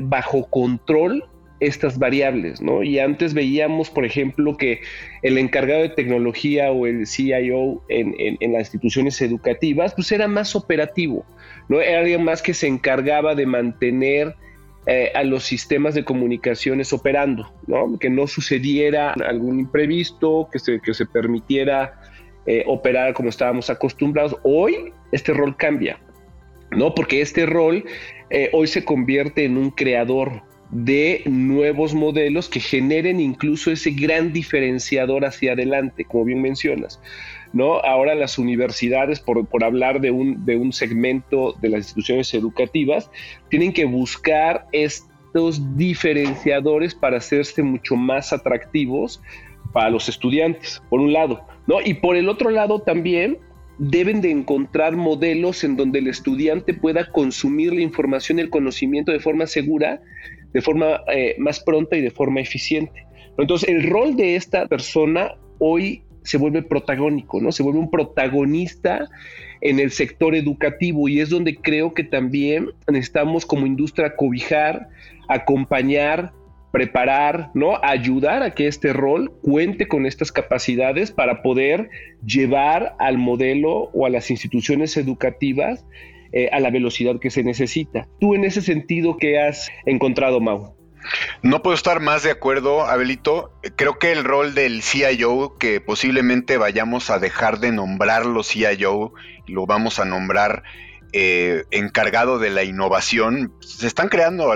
bajo 0.00 0.48
control 0.50 1.24
estas 1.60 1.98
variables, 1.98 2.60
¿no? 2.60 2.82
Y 2.82 3.00
antes 3.00 3.34
veíamos, 3.34 3.90
por 3.90 4.04
ejemplo, 4.04 4.56
que 4.56 4.80
el 5.22 5.38
encargado 5.38 5.82
de 5.82 5.88
tecnología 5.88 6.70
o 6.70 6.86
el 6.86 7.06
CIO 7.06 7.82
en, 7.88 8.14
en, 8.18 8.52
las 8.52 8.68
instituciones 8.68 9.20
educativas, 9.20 9.94
pues 9.94 10.12
era 10.12 10.28
más 10.28 10.54
operativo, 10.54 11.26
¿no? 11.68 11.80
Era 11.80 12.00
alguien 12.00 12.22
más 12.22 12.42
que 12.42 12.54
se 12.54 12.68
encargaba 12.68 13.34
de 13.34 13.46
mantener 13.46 14.36
eh, 14.86 15.12
a 15.14 15.22
los 15.22 15.44
sistemas 15.44 15.94
de 15.94 16.04
comunicaciones 16.04 16.92
operando, 16.92 17.52
que 18.00 18.08
no 18.08 18.26
sucediera 18.26 19.12
algún 19.12 19.60
imprevisto, 19.60 20.48
que 20.50 20.58
se, 20.58 20.80
que 20.80 20.94
se 20.94 21.04
permitiera 21.04 22.00
eh, 22.46 22.64
operar 22.66 23.12
como 23.12 23.28
estábamos 23.28 23.68
acostumbrados. 23.68 24.36
Hoy 24.42 24.92
este 25.12 25.34
rol 25.34 25.56
cambia, 25.56 25.98
¿no? 26.70 26.94
porque 26.94 27.20
este 27.20 27.44
rol 27.44 27.84
eh, 28.30 28.48
hoy 28.52 28.66
se 28.66 28.84
convierte 28.84 29.44
en 29.44 29.58
un 29.58 29.70
creador 29.70 30.42
de 30.70 31.22
nuevos 31.26 31.94
modelos 31.94 32.48
que 32.48 32.60
generen 32.60 33.20
incluso 33.20 33.70
ese 33.70 33.90
gran 33.90 34.32
diferenciador 34.32 35.24
hacia 35.24 35.52
adelante, 35.52 36.04
como 36.04 36.24
bien 36.24 36.40
mencionas. 36.40 37.00
¿No? 37.52 37.80
Ahora 37.80 38.14
las 38.14 38.38
universidades, 38.38 39.20
por, 39.20 39.46
hablar 39.64 40.00
de 40.00 40.10
un, 40.10 40.44
de 40.44 40.56
un 40.56 40.72
segmento 40.72 41.54
de 41.60 41.70
las 41.70 41.78
instituciones 41.80 42.32
educativas, 42.34 43.10
tienen 43.48 43.72
que 43.72 43.84
buscar 43.84 44.66
estos 44.72 45.76
diferenciadores 45.76 46.94
para 46.94 47.18
hacerse 47.18 47.62
mucho 47.62 47.96
más 47.96 48.32
atractivos 48.32 49.20
para 49.72 49.90
los 49.90 50.08
estudiantes, 50.08 50.82
por 50.88 51.00
un 51.00 51.12
lado, 51.12 51.42
¿no? 51.66 51.80
Y 51.84 51.94
por 51.94 52.16
el 52.16 52.28
otro 52.28 52.50
lado 52.50 52.80
también 52.80 53.38
deben 53.78 54.20
de 54.20 54.30
encontrar 54.30 54.96
modelos 54.96 55.62
en 55.62 55.76
donde 55.76 56.00
el 56.00 56.08
estudiante 56.08 56.74
pueda 56.74 57.10
consumir 57.12 57.72
la 57.72 57.82
información 57.82 58.38
y 58.38 58.42
el 58.42 58.50
conocimiento 58.50 59.12
de 59.12 59.20
forma 59.20 59.46
segura 59.46 60.00
de 60.52 60.62
forma 60.62 61.02
eh, 61.12 61.36
más 61.38 61.60
pronta 61.60 61.96
y 61.96 62.00
de 62.00 62.10
forma 62.10 62.40
eficiente. 62.40 63.06
Entonces, 63.36 63.68
el 63.68 63.88
rol 63.88 64.16
de 64.16 64.36
esta 64.36 64.66
persona 64.66 65.34
hoy 65.58 66.02
se 66.28 66.36
vuelve 66.36 66.62
protagónico, 66.62 67.40
¿no? 67.40 67.52
Se 67.52 67.62
vuelve 67.62 67.78
un 67.78 67.90
protagonista 67.90 69.08
en 69.62 69.80
el 69.80 69.90
sector 69.90 70.34
educativo 70.34 71.08
y 71.08 71.20
es 71.20 71.30
donde 71.30 71.56
creo 71.56 71.94
que 71.94 72.04
también 72.04 72.68
necesitamos 72.86 73.46
como 73.46 73.64
industria 73.64 74.14
cobijar, 74.14 74.90
acompañar, 75.26 76.34
preparar, 76.70 77.50
¿no? 77.54 77.82
Ayudar 77.82 78.42
a 78.42 78.50
que 78.50 78.66
este 78.66 78.92
rol 78.92 79.32
cuente 79.40 79.88
con 79.88 80.04
estas 80.04 80.30
capacidades 80.30 81.12
para 81.12 81.40
poder 81.40 81.88
llevar 82.22 82.94
al 82.98 83.16
modelo 83.16 83.88
o 83.94 84.04
a 84.04 84.10
las 84.10 84.30
instituciones 84.30 84.98
educativas 84.98 85.86
eh, 86.32 86.50
a 86.52 86.60
la 86.60 86.68
velocidad 86.70 87.18
que 87.18 87.30
se 87.30 87.42
necesita. 87.42 88.06
Tú 88.20 88.34
en 88.34 88.44
ese 88.44 88.60
sentido, 88.60 89.16
¿qué 89.16 89.38
has 89.38 89.70
encontrado, 89.86 90.40
Mau? 90.40 90.77
No 91.42 91.62
puedo 91.62 91.74
estar 91.74 92.00
más 92.00 92.22
de 92.22 92.30
acuerdo, 92.30 92.86
Abelito. 92.86 93.52
Creo 93.76 93.98
que 93.98 94.12
el 94.12 94.24
rol 94.24 94.54
del 94.54 94.82
CIO, 94.82 95.56
que 95.58 95.80
posiblemente 95.80 96.56
vayamos 96.58 97.10
a 97.10 97.18
dejar 97.18 97.60
de 97.60 97.72
nombrarlo 97.72 98.42
CIO, 98.42 99.12
lo 99.46 99.66
vamos 99.66 99.98
a 99.98 100.04
nombrar 100.04 100.64
eh, 101.12 101.64
encargado 101.70 102.38
de 102.38 102.50
la 102.50 102.64
innovación. 102.64 103.54
Se 103.60 103.86
están 103.86 104.08
creando, 104.08 104.52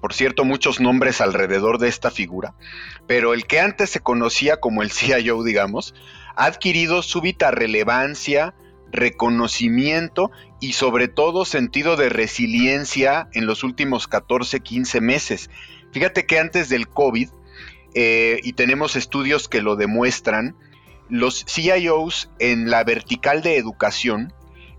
por 0.00 0.14
cierto, 0.14 0.44
muchos 0.44 0.80
nombres 0.80 1.20
alrededor 1.20 1.78
de 1.78 1.88
esta 1.88 2.10
figura, 2.10 2.54
pero 3.06 3.34
el 3.34 3.46
que 3.46 3.60
antes 3.60 3.90
se 3.90 4.00
conocía 4.00 4.58
como 4.58 4.82
el 4.82 4.90
CIO, 4.90 5.42
digamos, 5.42 5.94
ha 6.36 6.46
adquirido 6.46 7.02
súbita 7.02 7.50
relevancia, 7.50 8.54
reconocimiento 8.94 10.30
y 10.60 10.72
sobre 10.72 11.08
todo 11.08 11.44
sentido 11.44 11.96
de 11.96 12.08
resiliencia 12.08 13.28
en 13.32 13.46
los 13.46 13.64
últimos 13.64 14.08
14, 14.08 14.60
15 14.60 15.00
meses. 15.00 15.50
Fíjate 15.92 16.26
que 16.26 16.38
antes 16.38 16.68
del 16.68 16.88
COVID, 16.88 17.28
eh, 17.94 18.40
y 18.42 18.54
tenemos 18.54 18.96
estudios 18.96 19.48
que 19.48 19.62
lo 19.62 19.76
demuestran, 19.76 20.56
los 21.08 21.44
CIOs 21.48 22.30
en 22.38 22.70
la 22.70 22.82
vertical 22.82 23.42
de 23.42 23.56
educación 23.56 24.32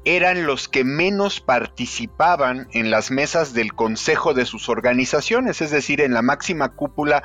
eran 0.06 0.46
los 0.46 0.68
que 0.68 0.84
menos 0.84 1.40
participaban 1.40 2.68
en 2.72 2.92
las 2.92 3.12
mesas 3.12 3.54
del 3.54 3.74
consejo 3.74 4.34
de 4.34 4.46
sus 4.46 4.70
organizaciones, 4.70 5.62
es 5.62 5.72
decir, 5.72 6.02
en 6.02 6.14
la 6.14 6.22
máxima 6.22 6.70
cúpula 6.70 7.24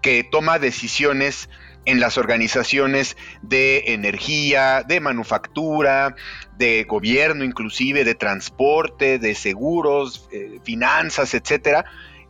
que 0.00 0.24
toma 0.24 0.58
decisiones 0.58 1.48
en 1.84 2.00
las 2.00 2.18
organizaciones 2.18 3.16
de 3.42 3.94
energía, 3.94 4.82
de 4.82 5.00
manufactura, 5.00 6.14
de 6.58 6.84
gobierno 6.84 7.44
inclusive, 7.44 8.04
de 8.04 8.14
transporte, 8.14 9.18
de 9.18 9.34
seguros, 9.34 10.28
eh, 10.32 10.60
finanzas, 10.62 11.34
etcétera, 11.34 11.84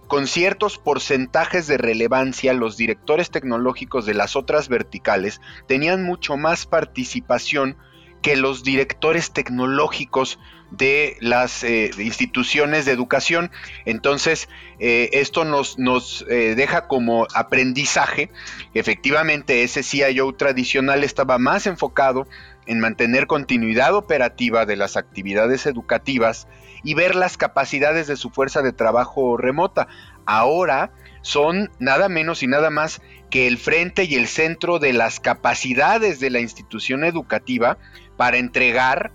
con 0.06 0.26
ciertos 0.26 0.78
porcentajes 0.78 1.68
de 1.68 1.78
relevancia, 1.78 2.52
los 2.52 2.76
directores 2.76 3.30
tecnológicos 3.30 4.06
de 4.06 4.14
las 4.14 4.34
otras 4.34 4.68
verticales 4.68 5.40
tenían 5.68 6.02
mucho 6.02 6.36
más 6.36 6.66
participación 6.66 7.76
que 8.20 8.36
los 8.36 8.64
directores 8.64 9.32
tecnológicos 9.32 10.38
de 10.70 11.16
las 11.20 11.64
eh, 11.64 11.90
instituciones 11.98 12.84
de 12.84 12.92
educación. 12.92 13.50
Entonces, 13.84 14.48
eh, 14.78 15.10
esto 15.12 15.44
nos, 15.44 15.78
nos 15.78 16.24
eh, 16.28 16.54
deja 16.54 16.86
como 16.86 17.26
aprendizaje. 17.34 18.30
Efectivamente, 18.74 19.62
ese 19.62 19.82
CIO 19.82 20.32
tradicional 20.34 21.04
estaba 21.04 21.38
más 21.38 21.66
enfocado 21.66 22.26
en 22.66 22.80
mantener 22.80 23.26
continuidad 23.26 23.94
operativa 23.94 24.66
de 24.66 24.76
las 24.76 24.96
actividades 24.96 25.66
educativas 25.66 26.46
y 26.82 26.94
ver 26.94 27.14
las 27.14 27.36
capacidades 27.36 28.06
de 28.06 28.16
su 28.16 28.30
fuerza 28.30 28.62
de 28.62 28.72
trabajo 28.72 29.36
remota. 29.36 29.88
Ahora 30.24 30.92
son 31.22 31.70
nada 31.78 32.08
menos 32.08 32.42
y 32.42 32.46
nada 32.46 32.70
más 32.70 33.02
que 33.28 33.46
el 33.46 33.58
frente 33.58 34.04
y 34.04 34.14
el 34.14 34.26
centro 34.26 34.78
de 34.78 34.92
las 34.92 35.20
capacidades 35.20 36.20
de 36.20 36.30
la 36.30 36.40
institución 36.40 37.04
educativa 37.04 37.78
para 38.16 38.38
entregar 38.38 39.12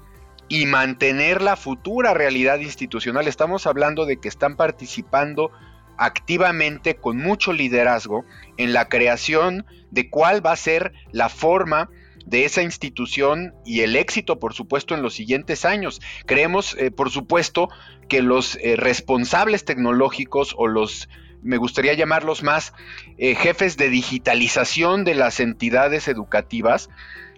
y 0.48 0.66
mantener 0.66 1.42
la 1.42 1.56
futura 1.56 2.14
realidad 2.14 2.60
institucional. 2.60 3.28
Estamos 3.28 3.68
hablando 3.68 4.06
de 4.06 4.18
que 4.18 4.28
están 4.28 4.56
participando 4.56 5.52
activamente 5.98 6.96
con 6.96 7.18
mucho 7.18 7.54
liderazgo 7.54 8.26
en 8.58 8.74
la 8.74 8.90
creación 8.90 9.66
de 9.92 10.10
cuál 10.10 10.46
va 10.46 10.52
a 10.52 10.58
ser 10.58 10.94
la 11.12 11.30
forma 11.30 11.90
de 12.26 12.46
esa 12.46 12.64
institución 12.64 13.54
y 13.66 13.82
el 13.82 13.96
éxito, 13.96 14.40
por 14.40 14.54
supuesto, 14.54 14.96
en 14.96 15.02
los 15.02 15.14
siguientes 15.14 15.64
años. 15.64 16.02
Creemos, 16.26 16.76
eh, 16.80 16.92
por 16.92 17.12
supuesto, 17.12 17.70
que 18.10 18.22
los 18.22 18.58
eh, 18.62 18.76
responsables 18.76 19.64
tecnológicos 19.64 20.56
o 20.58 20.68
los, 20.68 21.08
me 21.44 21.58
gustaría 21.58 21.94
llamarlos 21.94 22.42
más, 22.42 22.74
eh, 23.18 23.36
jefes 23.36 23.78
de 23.78 23.90
digitalización 23.90 25.06
de 25.06 25.16
las 25.16 25.40
entidades 25.40 26.08
educativas, 26.08 26.90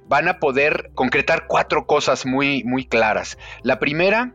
van 0.08 0.28
a 0.28 0.40
poder 0.40 0.92
concretar 0.96 1.46
cuatro 1.48 1.86
cosas 1.86 2.26
muy, 2.26 2.64
muy 2.64 2.86
claras. 2.86 3.38
La 3.64 3.80
primera, 3.80 4.34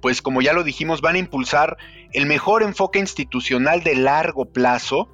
pues 0.00 0.22
como 0.22 0.42
ya 0.42 0.52
lo 0.52 0.64
dijimos, 0.64 1.00
van 1.00 1.16
a 1.16 1.18
impulsar 1.18 1.76
el 2.12 2.26
mejor 2.26 2.62
enfoque 2.62 2.98
institucional 2.98 3.82
de 3.82 3.96
largo 3.96 4.46
plazo, 4.46 5.08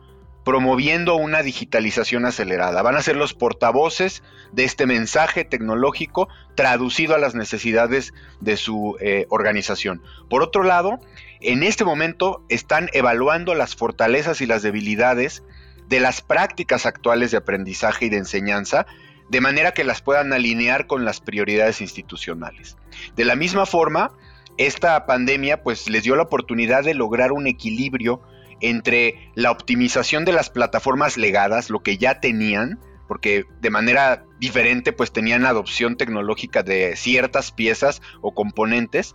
promoviendo 0.44 1.16
una 1.16 1.42
digitalización 1.42 2.24
acelerada. 2.24 2.80
Van 2.82 2.96
a 2.96 3.02
ser 3.02 3.16
los 3.16 3.34
portavoces 3.34 4.22
de 4.52 4.64
este 4.64 4.86
mensaje 4.86 5.44
tecnológico 5.44 6.28
traducido 6.54 7.14
a 7.14 7.18
las 7.18 7.34
necesidades 7.34 8.14
de 8.40 8.56
su 8.56 8.96
eh, 9.00 9.26
organización. 9.28 10.02
Por 10.30 10.42
otro 10.42 10.62
lado, 10.62 11.00
en 11.40 11.62
este 11.62 11.84
momento 11.84 12.44
están 12.48 12.88
evaluando 12.94 13.54
las 13.54 13.76
fortalezas 13.76 14.40
y 14.40 14.46
las 14.46 14.62
debilidades 14.62 15.42
de 15.86 16.00
las 16.00 16.20
prácticas 16.20 16.86
actuales 16.86 17.30
de 17.30 17.38
aprendizaje 17.38 18.06
y 18.06 18.08
de 18.08 18.18
enseñanza 18.18 18.86
de 19.28 19.40
manera 19.40 19.72
que 19.72 19.84
las 19.84 20.02
puedan 20.02 20.32
alinear 20.32 20.86
con 20.86 21.04
las 21.04 21.20
prioridades 21.20 21.80
institucionales. 21.80 22.76
De 23.16 23.24
la 23.24 23.36
misma 23.36 23.66
forma, 23.66 24.12
esta 24.56 25.06
pandemia 25.06 25.62
pues 25.62 25.88
les 25.88 26.02
dio 26.02 26.16
la 26.16 26.22
oportunidad 26.22 26.84
de 26.84 26.94
lograr 26.94 27.32
un 27.32 27.46
equilibrio 27.46 28.20
entre 28.60 29.30
la 29.34 29.50
optimización 29.50 30.24
de 30.24 30.32
las 30.32 30.50
plataformas 30.50 31.16
legadas, 31.16 31.70
lo 31.70 31.80
que 31.80 31.96
ya 31.96 32.20
tenían, 32.20 32.80
porque 33.06 33.46
de 33.60 33.70
manera 33.70 34.24
diferente 34.40 34.92
pues 34.92 35.12
tenían 35.12 35.46
adopción 35.46 35.96
tecnológica 35.96 36.62
de 36.62 36.96
ciertas 36.96 37.52
piezas 37.52 38.02
o 38.20 38.34
componentes, 38.34 39.14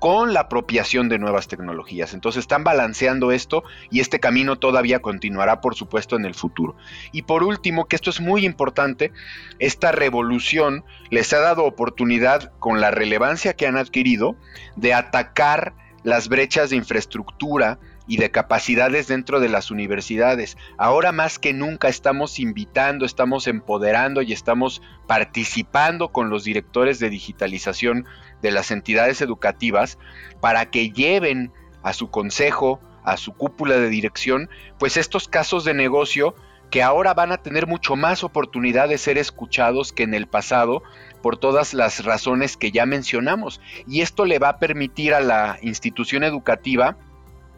con 0.00 0.32
la 0.32 0.40
apropiación 0.40 1.08
de 1.10 1.18
nuevas 1.18 1.46
tecnologías. 1.46 2.14
Entonces 2.14 2.40
están 2.40 2.64
balanceando 2.64 3.32
esto 3.32 3.62
y 3.90 4.00
este 4.00 4.18
camino 4.18 4.56
todavía 4.56 5.00
continuará, 5.00 5.60
por 5.60 5.76
supuesto, 5.76 6.16
en 6.16 6.24
el 6.24 6.34
futuro. 6.34 6.74
Y 7.12 7.22
por 7.22 7.44
último, 7.44 7.84
que 7.84 7.96
esto 7.96 8.08
es 8.08 8.20
muy 8.20 8.46
importante, 8.46 9.12
esta 9.58 9.92
revolución 9.92 10.84
les 11.10 11.32
ha 11.34 11.40
dado 11.40 11.64
oportunidad, 11.64 12.52
con 12.58 12.80
la 12.80 12.90
relevancia 12.90 13.52
que 13.52 13.66
han 13.66 13.76
adquirido, 13.76 14.36
de 14.74 14.94
atacar 14.94 15.74
las 16.02 16.28
brechas 16.28 16.70
de 16.70 16.76
infraestructura 16.76 17.78
y 18.10 18.16
de 18.16 18.32
capacidades 18.32 19.06
dentro 19.06 19.38
de 19.38 19.48
las 19.48 19.70
universidades. 19.70 20.56
Ahora 20.78 21.12
más 21.12 21.38
que 21.38 21.52
nunca 21.52 21.88
estamos 21.88 22.40
invitando, 22.40 23.04
estamos 23.04 23.46
empoderando 23.46 24.20
y 24.22 24.32
estamos 24.32 24.82
participando 25.06 26.08
con 26.08 26.28
los 26.28 26.42
directores 26.42 26.98
de 26.98 27.10
digitalización 27.10 28.06
de 28.42 28.50
las 28.50 28.70
entidades 28.70 29.20
educativas 29.20 29.98
para 30.40 30.70
que 30.70 30.90
lleven 30.90 31.52
a 31.82 31.92
su 31.92 32.10
consejo, 32.10 32.80
a 33.04 33.16
su 33.16 33.32
cúpula 33.32 33.76
de 33.76 33.88
dirección, 33.88 34.48
pues 34.78 34.96
estos 34.96 35.28
casos 35.28 35.64
de 35.64 35.74
negocio 35.74 36.34
que 36.70 36.82
ahora 36.82 37.14
van 37.14 37.32
a 37.32 37.38
tener 37.38 37.66
mucho 37.66 37.96
más 37.96 38.22
oportunidad 38.22 38.88
de 38.88 38.98
ser 38.98 39.18
escuchados 39.18 39.92
que 39.92 40.04
en 40.04 40.14
el 40.14 40.26
pasado 40.26 40.82
por 41.20 41.36
todas 41.36 41.74
las 41.74 42.04
razones 42.04 42.56
que 42.56 42.70
ya 42.70 42.86
mencionamos. 42.86 43.60
Y 43.88 44.02
esto 44.02 44.24
le 44.24 44.38
va 44.38 44.50
a 44.50 44.58
permitir 44.58 45.12
a 45.12 45.20
la 45.20 45.58
institución 45.62 46.22
educativa 46.22 46.96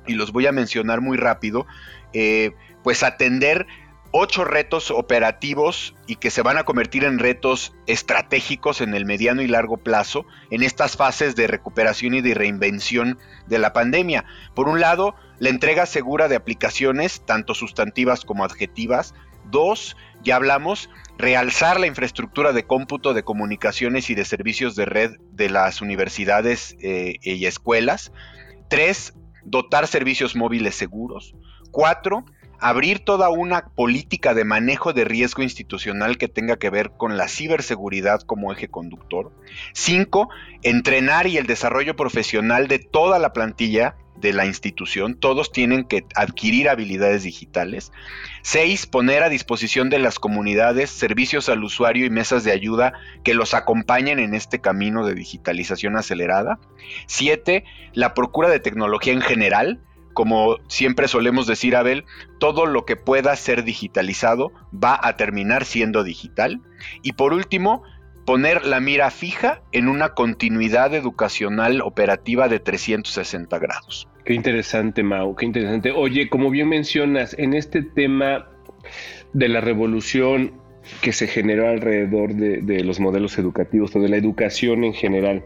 y 0.07 0.15
los 0.15 0.33
voy 0.33 0.47
a 0.47 0.53
mencionar 0.53 1.01
muy 1.01 1.17
rápido, 1.17 1.67
eh, 2.13 2.53
pues 2.83 3.03
atender 3.03 3.67
ocho 4.13 4.45
retos 4.45 4.91
operativos 4.91 5.97
y 6.07 6.17
que 6.17 6.31
se 6.31 6.43
van 6.43 6.59
a 6.59 6.65
convertir 6.65 7.05
en 7.05 7.19
retos 7.19 7.75
estratégicos 7.87 8.83
en 8.83 8.95
el 8.95 9.07
mediano 9.07 9.41
y 9.41 9.49
largo 9.49 9.79
plazo 9.79 10.27
en 10.51 10.63
estas 10.63 10.97
fases 10.97 11.35
de 11.35 11.47
recuperación 11.47 12.15
y 12.15 12.21
de 12.21 12.35
reinvención 12.35 13.19
de 13.49 13.59
la 13.59 13.73
pandemia. 13.73 14.27
Por 14.55 14.69
un 14.69 14.81
lado, 14.81 15.15
la 15.39 15.49
entrega 15.49 15.87
segura 15.87 16.29
de 16.29 16.37
aplicaciones, 16.37 17.23
tanto 17.25 17.55
sustantivas 17.55 18.25
como 18.25 18.45
adjetivas. 18.45 19.15
Dos, 19.51 19.97
ya 20.23 20.37
hablamos, 20.37 20.91
realzar 21.17 21.81
la 21.81 21.87
infraestructura 21.87 22.53
de 22.53 22.65
cómputo 22.65 23.15
de 23.15 23.25
comunicaciones 23.25 24.11
y 24.11 24.15
de 24.15 24.27
servicios 24.27 24.77
de 24.77 24.85
red 24.85 25.17
de 25.31 25.49
las 25.49 25.81
universidades 25.81 26.77
eh, 26.81 27.17
y 27.23 27.47
escuelas. 27.47 28.13
Tres, 28.69 29.15
dotar 29.43 29.87
servicios 29.87 30.37
móviles 30.37 30.75
seguros. 30.75 31.35
Cuatro, 31.71 32.27
abrir 32.63 33.01
toda 33.01 33.29
una 33.29 33.67
política 33.67 34.35
de 34.35 34.45
manejo 34.45 34.93
de 34.93 35.05
riesgo 35.05 35.43
institucional 35.43 36.17
que 36.17 36.29
tenga 36.29 36.57
que 36.57 36.71
ver 36.71 36.93
con 36.97 37.17
la 37.17 37.27
ciberseguridad 37.27 38.21
como 38.23 38.53
eje 38.53 38.69
conductor. 38.69 39.33
Cinco, 39.75 40.31
entrenar 40.63 41.27
y 41.27 41.39
el 41.39 41.47
desarrollo 41.47 41.97
profesional 41.97 42.69
de 42.69 42.79
toda 42.79 43.19
la 43.19 43.33
plantilla 43.33 43.97
de 44.17 44.33
la 44.33 44.47
institución, 44.47 45.17
todos 45.17 45.51
tienen 45.51 45.83
que 45.83 46.07
adquirir 46.15 46.69
habilidades 46.69 47.25
digitales. 47.25 47.91
Seis, 48.43 48.87
poner 48.87 49.25
a 49.25 49.29
disposición 49.29 49.91
de 49.91 49.99
las 49.99 50.21
comunidades 50.21 50.91
servicios 50.91 51.49
al 51.49 51.65
usuario 51.65 52.07
y 52.07 52.11
mesas 52.11 52.45
de 52.45 52.53
ayuda 52.53 52.93
que 53.25 53.35
los 53.35 53.55
acompañen 53.55 54.21
en 54.21 54.35
este 54.35 54.61
camino 54.61 55.05
de 55.05 55.15
digitalización 55.15 55.97
acelerada. 55.97 56.61
Siete, 57.07 57.65
la 57.93 58.15
procura 58.15 58.49
de 58.49 58.61
tecnología 58.61 59.13
en 59.13 59.23
general, 59.23 59.81
como 60.13 60.59
siempre 60.69 61.09
solemos 61.09 61.47
decir, 61.47 61.77
Abel, 61.77 62.05
todo 62.39 62.67
lo 62.67 62.85
que 62.85 62.97
pueda 62.97 63.35
ser 63.37 63.65
digitalizado 63.65 64.53
va 64.73 64.99
a 65.03 65.17
terminar 65.17 65.65
siendo 65.65 66.05
digital. 66.05 66.61
Y 67.03 67.13
por 67.13 67.33
último, 67.33 67.83
poner 68.25 68.65
la 68.67 68.81
mira 68.81 69.11
fija 69.11 69.63
en 69.73 69.89
una 69.89 70.11
continuidad 70.11 70.95
educacional 70.95 71.81
operativa 71.81 72.49
de 72.49 72.61
360 72.61 73.59
grados. 73.59 74.09
Qué 74.25 74.35
interesante, 74.35 75.03
Mau, 75.03 75.35
qué 75.35 75.47
interesante. 75.47 75.91
Oye, 75.91 76.29
como 76.29 76.51
bien 76.51 76.69
mencionas, 76.69 77.35
en 77.39 77.55
este 77.55 77.83
tema 77.83 78.49
de 79.33 79.49
la 79.49 79.61
revolución 79.61 80.61
que 81.01 81.13
se 81.13 81.27
generó 81.27 81.69
alrededor 81.69 82.35
de, 82.35 82.85
los 82.85 83.01
modelos 83.01 83.39
educativos 83.39 83.95
o 83.95 84.01
de 84.01 84.09
la 84.09 84.17
educación 84.17 84.85
en 84.85 84.95
general, 84.95 85.45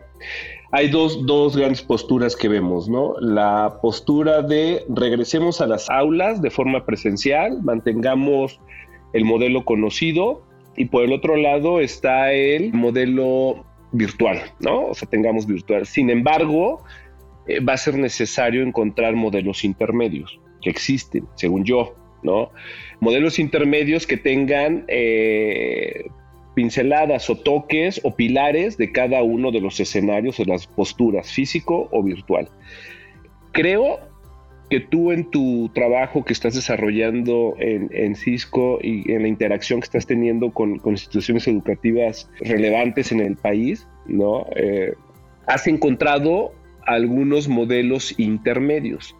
hay 0.76 0.88
dos, 0.88 1.24
dos, 1.24 1.56
grandes 1.56 1.80
posturas 1.80 2.36
que 2.36 2.48
vemos, 2.48 2.86
¿no? 2.86 3.14
La 3.18 3.78
postura 3.80 4.42
de 4.42 4.84
regresemos 4.90 5.62
a 5.62 5.66
las 5.66 5.88
aulas 5.88 6.42
de 6.42 6.50
forma 6.50 6.84
presencial, 6.84 7.62
mantengamos 7.62 8.60
el 9.14 9.24
modelo 9.24 9.64
conocido, 9.64 10.42
y 10.76 10.84
por 10.84 11.02
el 11.02 11.14
otro 11.14 11.36
lado 11.36 11.80
está 11.80 12.30
el 12.32 12.74
modelo 12.74 13.64
virtual, 13.92 14.42
¿no? 14.60 14.88
O 14.88 14.94
sea, 14.94 15.08
tengamos 15.08 15.46
virtual. 15.46 15.86
Sin 15.86 16.10
embargo, 16.10 16.84
eh, 17.46 17.60
va 17.60 17.72
a 17.72 17.78
ser 17.78 17.96
necesario 17.96 18.62
encontrar 18.62 19.14
modelos 19.14 19.64
intermedios 19.64 20.38
que 20.60 20.68
existen, 20.68 21.26
según 21.36 21.64
yo, 21.64 21.94
¿no? 22.22 22.50
Modelos 23.00 23.38
intermedios 23.38 24.06
que 24.06 24.18
tengan 24.18 24.84
eh, 24.88 26.10
pinceladas 26.56 27.28
o 27.28 27.36
toques 27.36 28.00
o 28.02 28.16
pilares 28.16 28.78
de 28.78 28.90
cada 28.90 29.22
uno 29.22 29.52
de 29.52 29.60
los 29.60 29.78
escenarios 29.78 30.40
o 30.40 30.44
las 30.46 30.66
posturas, 30.66 31.30
físico 31.30 31.86
o 31.92 32.02
virtual. 32.02 32.48
Creo 33.52 34.00
que 34.70 34.80
tú 34.80 35.12
en 35.12 35.30
tu 35.30 35.70
trabajo 35.74 36.24
que 36.24 36.32
estás 36.32 36.54
desarrollando 36.54 37.54
en, 37.58 38.16
Cisco 38.16 38.78
y 38.82 39.12
en 39.12 39.22
la 39.22 39.28
interacción 39.28 39.80
que 39.80 39.84
estás 39.84 40.06
teniendo 40.06 40.50
con, 40.50 40.80
instituciones 40.86 41.46
educativas 41.46 42.30
relevantes 42.40 43.12
en 43.12 43.20
el 43.20 43.36
país, 43.36 43.86
¿no? 44.06 44.46
Eh, 44.56 44.94
has 45.46 45.66
encontrado 45.66 46.54
algunos 46.86 47.48
modelos 47.48 48.18
intermedios. 48.18 49.14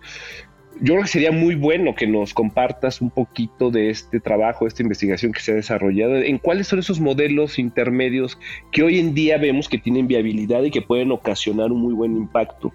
Yo 0.80 0.92
creo 0.92 1.02
que 1.02 1.09
sería 1.09 1.33
muy 1.33 1.54
bueno 1.54 1.95
que 1.95 2.06
nos 2.06 2.35
compartas 2.35 3.00
un 3.00 3.11
poquito 3.11 3.71
de 3.71 3.88
este 3.88 4.21
trabajo, 4.21 4.64
de 4.64 4.68
esta 4.68 4.83
investigación 4.83 5.33
que 5.33 5.40
se 5.40 5.52
ha 5.52 5.54
desarrollado, 5.54 6.16
en 6.16 6.38
cuáles 6.38 6.68
son 6.68 6.80
esos 6.80 7.00
modelos 7.00 7.59
intermedios 7.59 8.38
que 8.73 8.83
hoy 8.83 8.99
en 8.99 9.14
día 9.14 9.38
vemos 9.38 9.68
que 9.68 9.78
tienen 9.78 10.06
viabilidad 10.06 10.62
y 10.64 10.71
que 10.71 10.83
pueden 10.83 11.12
ocasionar 11.12 11.73
un 11.73 11.80
muy 11.80 11.95
buen 11.95 12.16
impacto. 12.16 12.73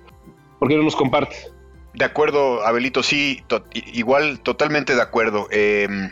¿Por 0.59 0.67
qué 0.67 0.75
no 0.77 0.83
nos 0.83 0.95
compartes? 0.95 1.53
De 1.93 2.05
acuerdo, 2.05 2.65
Abelito, 2.65 3.03
sí, 3.03 3.43
igual 3.93 4.39
totalmente 4.39 4.95
de 4.95 5.01
acuerdo. 5.01 5.47
Em, 5.51 6.09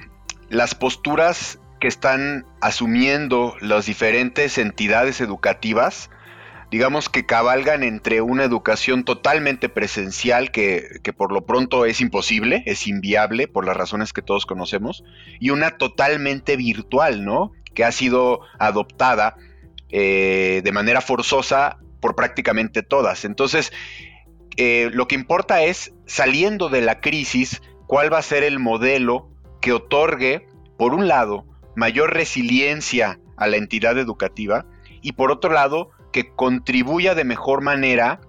las 0.50 0.76
posturas 0.76 1.60
que 1.80 1.88
están 1.88 2.46
asumiendo 2.62 3.56
las 3.62 3.86
diferentes 3.86 4.58
entidades 4.58 5.22
educativas, 5.22 6.12
digamos 6.72 7.10
que 7.10 7.26
cabalgan 7.26 7.84
entre 7.84 8.22
una 8.22 8.44
educación 8.44 9.04
totalmente 9.04 9.70
presencial, 9.70 10.52
que, 10.52 11.02
por 11.18 11.32
lo 11.32 11.46
pronto 11.46 11.86
es 11.86 12.02
imposible, 12.02 12.64
es 12.66 12.88
inviable 12.88 13.48
por 13.48 13.66
las 13.66 13.76
razones 13.76 14.14
que 14.14 14.22
todos 14.22 14.46
conocemos, 14.46 15.04
y 15.40 15.50
una 15.50 15.78
totalmente 15.78 16.56
virtual, 16.56 17.26
¿no? 17.26 17.52
Que 17.74 17.84
ha 17.84 17.92
sido 17.92 18.42
adoptada 18.60 19.36
eh, 19.90 20.62
de 20.64 20.72
manera 20.72 21.02
forzosa 21.02 21.78
por 22.00 22.16
prácticamente 22.16 22.84
todas. 22.84 23.26
Entonces, 23.26 23.72
eh, 24.58 24.90
lo 24.94 25.08
que 25.08 25.16
importa 25.16 25.64
es, 25.64 25.94
saliendo 26.06 26.70
de 26.70 26.82
la 26.82 27.02
crisis, 27.02 27.62
cuál 27.88 28.14
va 28.14 28.20
a 28.20 28.24
ser 28.24 28.44
el 28.44 28.60
modelo 28.60 29.30
que 29.62 29.74
otorgue, 29.74 30.48
por 30.78 30.94
un 30.94 31.08
lado, 31.08 31.46
mayor 31.76 32.14
resiliencia 32.14 33.20
a 33.38 33.48
la 33.48 33.58
entidad 33.58 33.98
educativa 33.98 34.66
y 35.02 35.14
por 35.14 35.32
otro 35.32 35.52
lado, 35.52 35.92
que 36.12 36.32
contribuya 36.34 37.16
de 37.16 37.24
mejor 37.24 37.62
manera 37.62 38.22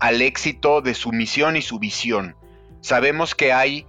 al 0.00 0.22
éxito 0.22 0.80
de 0.80 0.94
su 0.94 1.12
misión 1.12 1.56
y 1.56 1.62
su 1.62 1.78
visión. 1.78 2.36
Sabemos 2.80 3.34
que 3.34 3.52
hay 3.52 3.86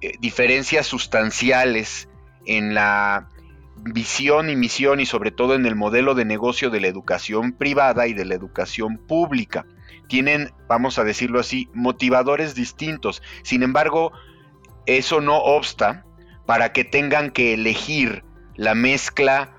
eh, 0.00 0.12
diferencias 0.20 0.86
sustanciales 0.86 2.08
en 2.44 2.74
la 2.74 3.28
visión 3.76 4.48
y 4.48 4.56
misión 4.56 5.00
y 5.00 5.06
sobre 5.06 5.30
todo 5.30 5.54
en 5.54 5.66
el 5.66 5.74
modelo 5.74 6.14
de 6.14 6.24
negocio 6.24 6.70
de 6.70 6.80
la 6.80 6.86
educación 6.86 7.52
privada 7.52 8.06
y 8.06 8.14
de 8.14 8.24
la 8.24 8.34
educación 8.34 8.98
pública 8.98 9.66
tienen, 10.08 10.52
vamos 10.68 10.98
a 10.98 11.04
decirlo 11.04 11.40
así, 11.40 11.68
motivadores 11.74 12.54
distintos. 12.54 13.22
Sin 13.42 13.62
embargo, 13.62 14.12
eso 14.86 15.20
no 15.20 15.38
obsta 15.38 16.04
para 16.46 16.72
que 16.72 16.84
tengan 16.84 17.30
que 17.30 17.54
elegir 17.54 18.24
la 18.54 18.74
mezcla 18.74 19.55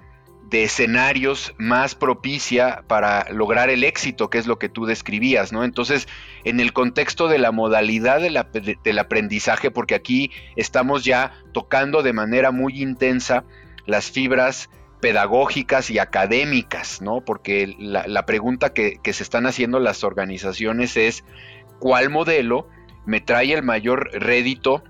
de 0.49 0.63
escenarios 0.63 1.53
más 1.57 1.95
propicia 1.95 2.83
para 2.87 3.29
lograr 3.31 3.69
el 3.69 3.83
éxito, 3.83 4.29
que 4.29 4.37
es 4.37 4.47
lo 4.47 4.57
que 4.57 4.69
tú 4.69 4.85
describías, 4.85 5.51
¿no? 5.51 5.63
Entonces, 5.63 6.07
en 6.45 6.59
el 6.59 6.71
contexto 6.71 7.27
de 7.27 7.37
la 7.37 7.51
modalidad 7.51 8.21
del 8.21 8.99
aprendizaje, 8.99 9.71
porque 9.71 9.95
aquí 9.95 10.31
estamos 10.55 11.03
ya 11.03 11.33
tocando 11.51 12.01
de 12.01 12.13
manera 12.13 12.51
muy 12.51 12.81
intensa 12.81 13.43
las 13.85 14.09
fibras 14.09 14.69
pedagógicas 15.01 15.89
y 15.89 15.99
académicas, 15.99 17.01
¿no? 17.01 17.21
Porque 17.21 17.75
la, 17.77 18.25
pregunta 18.25 18.73
que, 18.73 18.99
se 19.03 19.23
están 19.23 19.45
haciendo 19.47 19.79
las 19.79 20.03
organizaciones 20.03 20.95
es 20.97 21.23
cuál 21.79 22.09
modelo 22.09 22.67
me 23.05 23.21
trae 23.21 23.53
el 23.53 23.63
mayor 23.63 24.09
rédito 24.13 24.83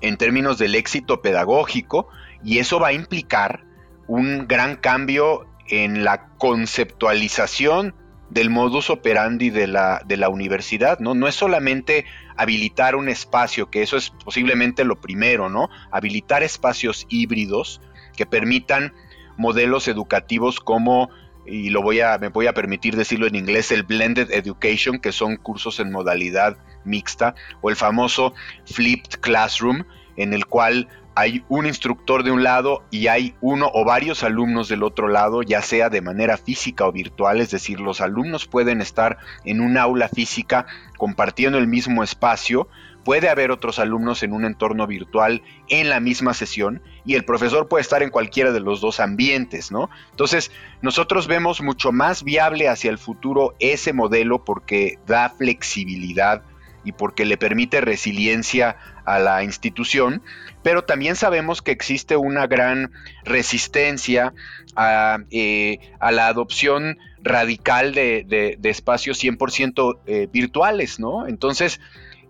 en 0.00 0.16
términos 0.16 0.58
del 0.58 0.76
éxito 0.76 1.20
pedagógico 1.20 2.08
y 2.44 2.58
eso 2.58 2.78
va 2.78 2.88
a 2.88 2.92
implicar 2.92 3.67
un 4.08 4.48
gran 4.48 4.76
cambio 4.76 5.46
en 5.68 6.02
la 6.02 6.26
conceptualización 6.38 7.94
del 8.30 8.50
modus 8.50 8.90
operandi 8.90 9.50
de 9.50 9.66
la, 9.66 10.02
de 10.04 10.16
la 10.16 10.28
universidad, 10.28 10.98
¿no? 10.98 11.14
No 11.14 11.28
es 11.28 11.34
solamente 11.34 12.04
habilitar 12.36 12.96
un 12.96 13.08
espacio, 13.08 13.70
que 13.70 13.82
eso 13.82 13.96
es 13.96 14.10
posiblemente 14.10 14.84
lo 14.84 15.00
primero, 15.00 15.48
¿no? 15.48 15.70
Habilitar 15.90 16.42
espacios 16.42 17.06
híbridos 17.08 17.80
que 18.16 18.26
permitan 18.26 18.92
modelos 19.36 19.88
educativos 19.88 20.60
como 20.60 21.10
y 21.46 21.70
lo 21.70 21.80
voy 21.80 22.00
a 22.00 22.18
me 22.18 22.28
voy 22.28 22.46
a 22.46 22.52
permitir 22.52 22.94
decirlo 22.94 23.26
en 23.26 23.34
inglés 23.34 23.72
el 23.72 23.82
blended 23.82 24.30
education 24.32 24.98
que 24.98 25.12
son 25.12 25.36
cursos 25.36 25.80
en 25.80 25.90
modalidad 25.90 26.58
mixta 26.84 27.34
o 27.62 27.70
el 27.70 27.76
famoso 27.76 28.34
flipped 28.66 29.20
classroom 29.20 29.84
en 30.16 30.34
el 30.34 30.44
cual 30.44 30.88
hay 31.18 31.44
un 31.48 31.66
instructor 31.66 32.22
de 32.22 32.30
un 32.30 32.44
lado 32.44 32.84
y 32.92 33.08
hay 33.08 33.34
uno 33.40 33.68
o 33.74 33.84
varios 33.84 34.22
alumnos 34.22 34.68
del 34.68 34.84
otro 34.84 35.08
lado, 35.08 35.42
ya 35.42 35.62
sea 35.62 35.90
de 35.90 36.00
manera 36.00 36.36
física 36.36 36.86
o 36.86 36.92
virtual, 36.92 37.40
es 37.40 37.50
decir, 37.50 37.80
los 37.80 38.00
alumnos 38.00 38.46
pueden 38.46 38.80
estar 38.80 39.18
en 39.44 39.60
un 39.60 39.76
aula 39.78 40.08
física 40.08 40.66
compartiendo 40.96 41.58
el 41.58 41.66
mismo 41.66 42.04
espacio, 42.04 42.68
puede 43.02 43.28
haber 43.28 43.50
otros 43.50 43.80
alumnos 43.80 44.22
en 44.22 44.32
un 44.32 44.44
entorno 44.44 44.86
virtual 44.86 45.42
en 45.68 45.88
la 45.88 45.98
misma 45.98 46.34
sesión 46.34 46.82
y 47.04 47.14
el 47.14 47.24
profesor 47.24 47.66
puede 47.66 47.82
estar 47.82 48.04
en 48.04 48.10
cualquiera 48.10 48.52
de 48.52 48.60
los 48.60 48.80
dos 48.80 49.00
ambientes, 49.00 49.72
¿no? 49.72 49.90
Entonces, 50.12 50.52
nosotros 50.82 51.26
vemos 51.26 51.60
mucho 51.62 51.90
más 51.90 52.22
viable 52.22 52.68
hacia 52.68 52.92
el 52.92 52.98
futuro 52.98 53.56
ese 53.58 53.92
modelo 53.92 54.44
porque 54.44 55.00
da 55.04 55.30
flexibilidad 55.30 56.44
y 56.84 56.92
porque 56.92 57.24
le 57.24 57.36
permite 57.36 57.80
resiliencia 57.80 58.76
a 59.08 59.18
la 59.18 59.42
institución, 59.42 60.22
pero 60.62 60.84
también 60.84 61.16
sabemos 61.16 61.62
que 61.62 61.70
existe 61.70 62.16
una 62.16 62.46
gran 62.46 62.92
resistencia 63.24 64.34
a, 64.76 65.20
eh, 65.30 65.78
la 65.98 66.26
adopción 66.26 66.98
radical 67.22 67.94
de, 67.94 68.58
espacios 68.64 69.22
100% 69.22 69.98
eh, 70.06 70.28
virtuales, 70.30 71.00
¿no? 71.00 71.26
Entonces, 71.26 71.80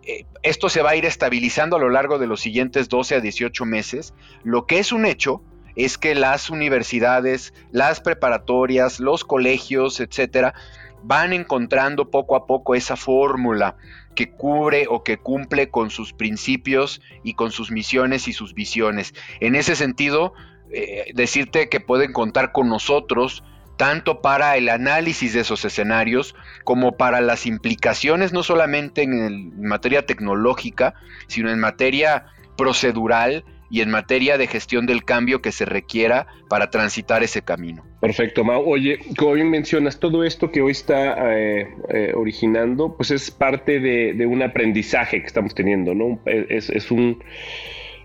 eh, 0.04 0.24
esto 0.44 0.68
se 0.68 0.82
va 0.82 0.90
a 0.90 0.96
ir 0.96 1.04
estabilizando 1.04 1.76
a 1.76 1.80
lo 1.80 1.90
largo 1.90 2.20
de 2.20 2.28
los 2.28 2.40
siguientes 2.40 2.88
12 2.88 3.16
a 3.16 3.20
18 3.20 3.64
meses. 3.64 4.14
Lo 4.44 4.64
que 4.66 4.78
es 4.78 4.92
un 4.92 5.04
hecho 5.04 5.42
es 5.74 5.98
que 5.98 6.14
las 6.14 6.48
universidades, 6.48 7.52
las 7.72 8.00
preparatorias, 8.00 9.00
los 9.00 9.24
colegios, 9.24 9.98
etcétera, 9.98 10.54
van 11.02 11.32
encontrando 11.32 12.08
poco 12.10 12.36
a 12.36 12.46
poco 12.46 12.76
esa 12.76 12.96
fórmula 12.96 13.76
que 14.18 14.32
cubre 14.32 14.86
o 14.90 15.04
que 15.04 15.16
cumple 15.16 15.70
con 15.70 15.90
sus 15.90 16.12
principios 16.12 17.00
y 17.22 17.34
con 17.34 17.52
sus 17.52 17.70
misiones 17.70 18.26
y 18.26 18.32
sus 18.32 18.52
visiones. 18.52 19.14
En 19.38 19.54
ese 19.54 19.76
sentido, 19.76 20.32
eh, 20.72 21.12
decirte 21.14 21.68
que 21.68 21.78
pueden 21.78 22.12
contar 22.12 22.50
con 22.50 22.68
nosotros 22.68 23.44
tanto 23.76 24.20
para 24.20 24.56
el 24.56 24.70
análisis 24.70 25.34
de 25.34 25.42
esos 25.42 25.64
escenarios 25.64 26.34
como 26.64 26.96
para 26.96 27.20
las 27.20 27.46
implicaciones 27.46 28.32
no 28.32 28.42
solamente 28.42 29.02
en, 29.04 29.56
materia 29.62 30.04
tecnológica, 30.04 30.94
sino 31.28 31.48
en 31.52 31.60
materia 31.60 32.26
procedural 32.56 33.44
y 33.70 33.82
en 33.82 33.90
materia 33.90 34.36
de 34.36 34.48
gestión 34.48 34.86
del 34.86 35.04
cambio 35.04 35.42
que 35.42 35.52
se 35.52 35.64
requiera 35.64 36.26
para 36.48 36.70
transitar 36.70 37.22
ese 37.22 37.42
camino. 37.42 37.87
Perfecto, 38.00 38.44
Mau. 38.44 38.62
Oye, 38.64 39.00
como 39.16 39.32
bien 39.32 39.50
mencionas, 39.50 39.98
todo 39.98 40.22
esto 40.22 40.52
que 40.52 40.60
hoy 40.60 40.70
está 40.70 41.34
eh, 41.36 41.68
eh, 41.88 42.12
originando, 42.14 42.96
pues 42.96 43.10
es 43.10 43.32
parte 43.32 43.80
de, 43.80 44.26
un 44.26 44.42
aprendizaje 44.42 45.20
que 45.20 45.26
estamos 45.26 45.54
teniendo, 45.54 45.94
¿no? 45.94 46.20
Es, 46.24 46.90
un 46.92 47.24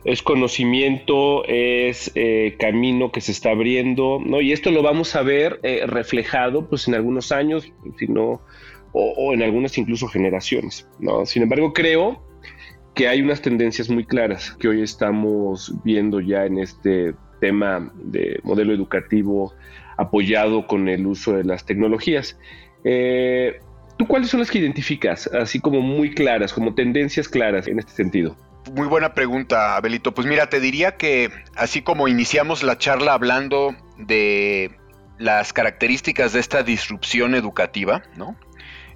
es 0.04 0.24
conocimiento, 0.24 1.46
es 1.46 2.12
eh, 2.16 2.56
camino 2.58 3.12
que 3.12 3.22
se 3.22 3.32
está 3.32 3.52
abriendo, 3.52 4.20
¿no? 4.20 4.42
Y 4.42 4.52
esto 4.52 4.72
lo 4.72 4.82
vamos 4.82 5.16
a 5.16 5.22
ver 5.22 5.60
reflejado, 5.86 6.68
pues, 6.68 6.88
en 6.88 6.96
algunos 6.96 7.32
años, 7.32 7.72
o, 8.16 8.42
o, 8.94 9.34
en 9.34 9.44
algunas 9.44 9.78
incluso 9.78 10.08
generaciones, 10.08 10.88
¿no? 11.00 11.28
Sin 11.28 11.44
embargo, 11.44 11.72
creo 11.72 12.20
que 12.96 13.08
hay 13.08 13.22
unas 13.22 13.44
tendencias 13.44 13.90
muy 13.90 14.06
claras 14.06 14.56
que 14.60 14.70
hoy 14.70 14.82
estamos 14.82 15.72
viendo 15.84 16.20
ya 16.20 16.46
en 16.46 16.58
este 16.58 17.14
tema 17.40 17.92
de 17.96 18.40
modelo 18.44 18.74
educativo 18.74 19.54
apoyado 19.98 20.68
con 20.68 20.90
el 20.90 21.06
uso 21.06 21.34
de 21.34 21.44
las 21.44 21.66
tecnologías. 21.66 22.38
Eh, 22.84 23.60
¿Tú 23.98 24.08
cuáles 24.08 24.30
son 24.30 24.40
las 24.40 24.50
que 24.50 24.60
identificas, 24.60 25.28
así 25.28 25.60
como 25.60 25.82
muy 25.82 26.14
claras, 26.14 26.52
como 26.54 26.74
tendencias 26.74 27.30
claras 27.30 27.68
en 27.68 27.80
este 27.80 27.92
sentido? 27.92 28.36
Muy 28.74 28.88
buena 28.88 29.14
pregunta, 29.14 29.76
Abelito. 29.76 30.14
Pues 30.14 30.26
mira, 30.26 30.48
te 30.48 30.60
diría 30.60 30.96
que 30.98 31.30
así 31.56 31.82
como 31.82 32.08
iniciamos 32.08 32.64
la 32.64 32.78
charla 32.78 33.14
hablando 33.14 33.76
de 33.98 34.72
las 35.18 35.54
características 35.54 36.34
de 36.34 36.40
esta 36.40 36.64
disrupción 36.64 37.36
educativa, 37.36 38.04
¿no? 38.16 38.36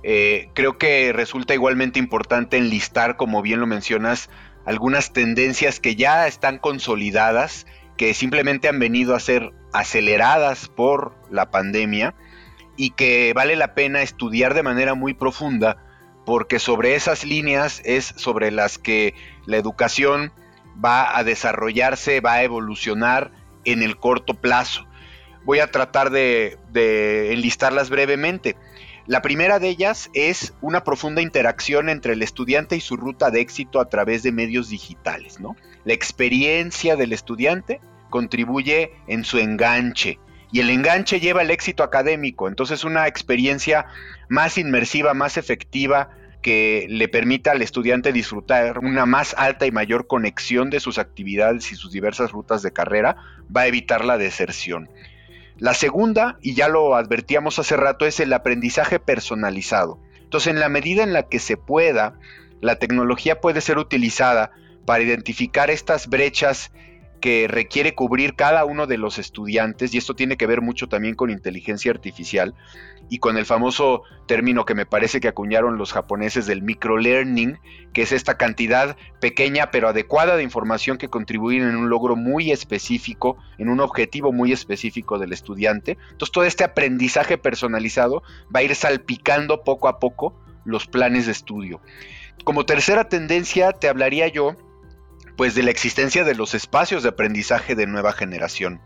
Eh, 0.04 0.50
creo 0.54 0.78
que 0.78 1.12
resulta 1.14 1.54
igualmente 1.54 2.00
importante 2.00 2.58
enlistar, 2.58 3.18
como 3.18 3.42
bien 3.42 3.60
lo 3.60 3.68
mencionas, 3.68 4.30
algunas 4.66 5.14
tendencias 5.14 5.80
que 5.80 5.96
ya 5.96 6.28
están 6.28 6.60
consolidadas, 6.60 7.68
que 7.98 8.14
simplemente 8.14 8.68
han 8.68 8.80
venido 8.80 9.16
a 9.16 9.20
ser 9.20 9.54
aceleradas 9.74 10.68
por 10.68 11.16
la 11.30 11.50
pandemia 11.52 12.16
y 12.78 12.92
que 12.92 13.34
vale 13.34 13.56
la 13.56 13.74
pena 13.74 14.02
estudiar 14.02 14.54
de 14.54 14.64
manera 14.64 14.94
muy 14.94 15.14
profunda 15.14 15.84
porque 16.26 16.60
sobre 16.60 16.96
esas 16.96 17.24
líneas 17.24 17.82
es 17.86 18.14
sobre 18.18 18.52
las 18.52 18.78
que 18.78 19.16
la 19.46 19.58
educación 19.58 20.34
va 20.84 21.18
a 21.18 21.24
desarrollarse, 21.24 22.20
va 22.20 22.34
a 22.34 22.44
evolucionar 22.44 23.32
en 23.66 23.82
el 23.82 23.98
corto 23.98 24.34
plazo. 24.34 24.86
Voy 25.46 25.60
a 25.60 25.72
tratar 25.72 26.10
de, 26.10 26.58
enlistarlas 27.32 27.90
brevemente. 27.90 28.58
La 29.06 29.22
primera 29.22 29.60
de 29.60 29.70
ellas 29.70 30.10
es 30.14 30.54
una 30.60 30.84
profunda 30.84 31.22
interacción 31.22 31.88
entre 31.88 32.12
el 32.14 32.22
estudiante 32.22 32.76
y 32.76 32.82
su 32.82 32.98
ruta 32.98 33.32
de 33.32 33.40
éxito 33.40 33.80
a 33.80 33.88
través 33.88 34.22
de 34.22 34.34
medios 34.34 34.68
digitales, 34.68 35.40
¿no? 35.40 35.56
La 35.88 35.94
experiencia 35.94 36.98
del 36.98 37.14
estudiante 37.14 37.80
contribuye 38.10 38.92
en 39.08 39.24
su 39.24 39.38
enganche 39.38 40.20
y 40.52 40.60
el 40.60 40.70
enganche 40.70 41.22
lleva 41.22 41.40
al 41.40 41.50
éxito 41.50 41.82
académico, 41.82 42.50
entonces 42.50 42.84
una 42.84 43.08
experiencia 43.08 43.86
más 44.28 44.58
inmersiva, 44.58 45.14
más 45.14 45.38
efectiva 45.38 46.10
que 46.42 46.88
le 46.90 47.08
permita 47.08 47.52
al 47.52 47.62
estudiante 47.62 48.12
disfrutar 48.12 48.80
una 48.80 49.06
más 49.06 49.34
alta 49.38 49.66
y 49.66 49.72
mayor 49.72 50.08
conexión 50.08 50.70
de 50.70 50.82
sus 50.82 50.98
actividades 50.98 51.72
y 51.72 51.76
sus 51.76 51.94
diversas 51.94 52.34
rutas 52.34 52.62
de 52.64 52.74
carrera 52.74 53.16
va 53.56 53.62
a 53.62 53.68
evitar 53.68 54.04
la 54.04 54.18
deserción. 54.18 54.90
La 55.58 55.74
segunda, 55.74 56.38
y 56.42 56.54
ya 56.54 56.68
lo 56.68 56.96
advertíamos 56.96 57.60
hace 57.60 57.78
rato, 57.78 58.06
es 58.06 58.20
el 58.20 58.34
aprendizaje 58.34 59.00
personalizado. 59.00 60.00
Entonces, 60.20 60.52
en 60.52 60.60
la 60.60 60.68
medida 60.68 61.04
en 61.04 61.14
la 61.14 61.24
que 61.24 61.40
se 61.40 61.56
pueda, 61.56 62.20
la 62.60 62.76
tecnología 62.76 63.40
puede 63.40 63.62
ser 63.62 63.78
utilizada 63.78 64.52
para 64.88 65.04
identificar 65.04 65.70
estas 65.70 66.08
brechas 66.08 66.72
que 67.20 67.50
requiere 67.50 67.94
cubrir 67.94 68.36
cada 68.36 68.64
uno 68.64 68.88
de 68.88 68.98
los 68.98 69.20
estudiantes, 69.20 69.94
y 69.94 69.98
esto 69.98 70.16
tiene 70.16 70.38
que 70.38 70.48
ver 70.48 70.62
mucho 70.62 70.88
también 70.88 71.14
con 71.14 71.30
inteligencia 71.30 71.92
artificial 71.92 72.56
y 73.10 73.20
con 73.20 73.38
el 73.38 73.46
famoso 73.46 74.04
término 74.28 74.64
que 74.64 74.76
me 74.76 74.86
parece 74.86 75.20
que 75.20 75.28
acuñaron 75.28 75.78
los 75.78 75.92
japoneses 75.92 76.46
del 76.46 76.62
microlearning, 76.62 77.60
que 77.92 78.04
es 78.04 78.14
esta 78.14 78.38
cantidad 78.38 78.96
pequeña 79.20 79.72
pero 79.72 79.90
adecuada 79.90 80.38
de 80.38 80.44
información 80.44 80.98
que 80.98 81.10
contribuye 81.10 81.58
en 81.58 81.76
un 81.76 81.90
logro 81.90 82.16
muy 82.16 82.52
específico, 82.52 83.36
en 83.58 83.68
un 83.68 83.82
objetivo 83.82 84.32
muy 84.32 84.54
específico 84.54 85.20
del 85.20 85.34
estudiante. 85.34 85.98
Entonces 86.12 86.32
todo 86.32 86.46
este 86.46 86.64
aprendizaje 86.64 87.38
personalizado 87.38 88.24
va 88.56 88.62
a 88.62 88.64
ir 88.64 88.74
salpicando 88.74 89.66
poco 89.66 89.90
a 89.90 90.00
poco 90.00 90.34
los 90.64 90.88
planes 90.88 91.26
de 91.26 91.34
estudio. 91.34 91.82
Como 92.46 92.66
tercera 92.66 93.10
tendencia 93.10 93.74
te 93.74 93.90
hablaría 93.90 94.30
yo 94.30 94.56
pues 95.38 95.56
de 95.56 95.64
la 95.64 95.72
existencia 95.72 96.24
de 96.24 96.36
los 96.36 96.56
espacios 96.56 97.04
de 97.04 97.10
aprendizaje 97.10 97.76
de 97.76 97.88
nueva 97.88 98.12
generación. 98.12 98.82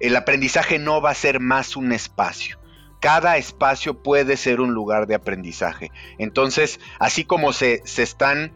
El 0.00 0.16
aprendizaje 0.16 0.78
no 0.78 1.00
va 1.00 1.10
a 1.10 1.14
ser 1.14 1.40
más 1.40 1.76
un 1.76 1.92
espacio. 1.92 2.58
Cada 3.00 3.36
espacio 3.36 4.02
puede 4.02 4.36
ser 4.36 4.60
un 4.60 4.74
lugar 4.74 5.06
de 5.06 5.14
aprendizaje. 5.14 5.92
Entonces, 6.18 6.80
así 6.98 7.24
como 7.24 7.52
se, 7.52 7.80
se 7.84 8.02
están 8.02 8.52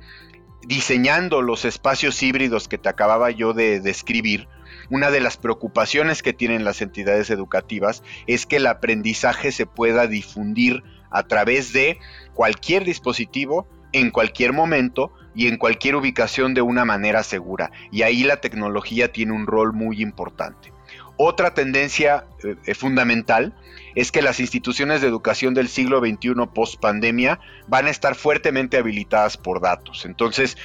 diseñando 0.67 1.41
los 1.41 1.65
espacios 1.65 2.23
híbridos 2.23 2.67
que 2.67 2.77
te 2.77 2.89
acababa 2.89 3.31
yo 3.31 3.53
de 3.53 3.81
describir, 3.81 4.49
una 4.91 5.11
de 5.11 5.21
las 5.21 5.37
preocupaciones 5.37 6.23
que 6.23 6.33
tienen 6.33 6.65
las 6.65 6.83
entidades 6.83 7.31
educativas 7.31 8.03
es 8.27 8.47
que 8.47 8.57
el 8.57 8.67
aprendizaje 8.67 9.53
se 9.53 9.67
pueda 9.67 10.07
difundir 10.07 10.83
a 11.11 11.23
través 11.25 11.73
de 11.73 11.99
cualquier 12.35 12.85
dispositivo 12.85 13.69
en 13.93 14.11
cualquier 14.11 14.53
momento 14.53 15.13
y 15.39 15.47
en 15.47 15.57
cualquier 15.57 15.95
ubicación 15.95 16.53
de 16.53 16.63
una 16.63 16.85
manera 16.85 17.23
segura. 17.23 17.71
Y 17.93 18.03
ahí 18.03 18.25
la 18.25 18.39
tecnología 18.39 19.13
tiene 19.13 19.33
un 19.33 19.47
rol 19.47 19.73
muy 19.73 20.03
importante. 20.03 20.73
Otra 21.17 21.55
tendencia 21.55 22.25
eh, 22.43 22.75
fundamental 22.75 23.55
es 23.95 24.11
que 24.11 24.21
las 24.21 24.41
instituciones 24.41 25.01
de 25.01 25.07
educación 25.07 25.55
del 25.55 25.69
siglo 25.69 26.01
XXI 26.01 26.35
post 26.53 26.81
pandemia 26.81 27.39
van 27.69 27.87
a 27.87 27.91
estar 27.91 28.17
fuertemente 28.17 28.79
habilitadas 28.79 29.37
por 29.37 29.61
datos. 29.61 30.07
Entonces, 30.07 30.57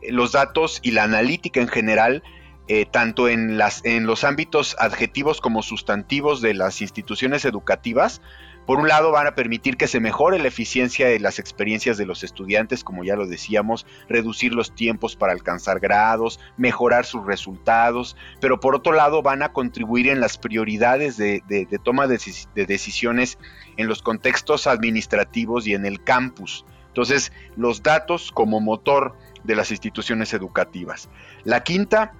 eh, 0.00 0.12
los 0.12 0.30
datos 0.30 0.78
y 0.84 0.92
la 0.92 1.02
analítica 1.02 1.60
en 1.60 1.68
general, 1.68 2.22
eh, 2.68 2.86
tanto 2.88 3.28
en, 3.28 3.58
las, 3.58 3.84
en 3.84 4.06
los 4.06 4.22
ámbitos 4.22 4.76
adjetivos 4.78 5.40
como 5.40 5.64
sustantivos 5.64 6.40
de 6.40 6.54
las 6.54 6.82
instituciones 6.82 7.44
educativas, 7.44 8.22
por 8.66 8.78
un 8.78 8.88
lado, 8.88 9.10
van 9.10 9.26
a 9.26 9.34
permitir 9.34 9.76
que 9.76 9.88
se 9.88 10.00
mejore 10.00 10.38
la 10.38 10.48
eficiencia 10.48 11.08
de 11.08 11.18
las 11.18 11.38
experiencias 11.38 11.96
de 11.96 12.06
los 12.06 12.22
estudiantes, 12.22 12.84
como 12.84 13.04
ya 13.04 13.16
lo 13.16 13.26
decíamos, 13.26 13.86
reducir 14.08 14.52
los 14.52 14.74
tiempos 14.74 15.16
para 15.16 15.32
alcanzar 15.32 15.80
grados, 15.80 16.38
mejorar 16.56 17.04
sus 17.04 17.26
resultados, 17.26 18.16
pero 18.40 18.60
por 18.60 18.74
otro 18.74 18.92
lado 18.92 19.22
van 19.22 19.42
a 19.42 19.52
contribuir 19.52 20.08
en 20.08 20.20
las 20.20 20.38
prioridades 20.38 21.16
de, 21.16 21.42
toma 21.82 22.06
de, 22.06 22.20
de 22.54 22.66
decisiones 22.66 23.38
en 23.76 23.88
los 23.88 24.02
contextos 24.02 24.66
administrativos 24.66 25.66
y 25.66 25.74
en 25.74 25.86
el 25.86 26.02
campus. 26.02 26.64
Entonces, 26.88 27.32
los 27.56 27.82
datos 27.82 28.30
como 28.32 28.60
motor 28.60 29.16
de 29.44 29.54
las 29.54 29.70
instituciones 29.70 30.34
educativas. 30.34 31.08
La 31.44 31.62
quinta 31.62 32.12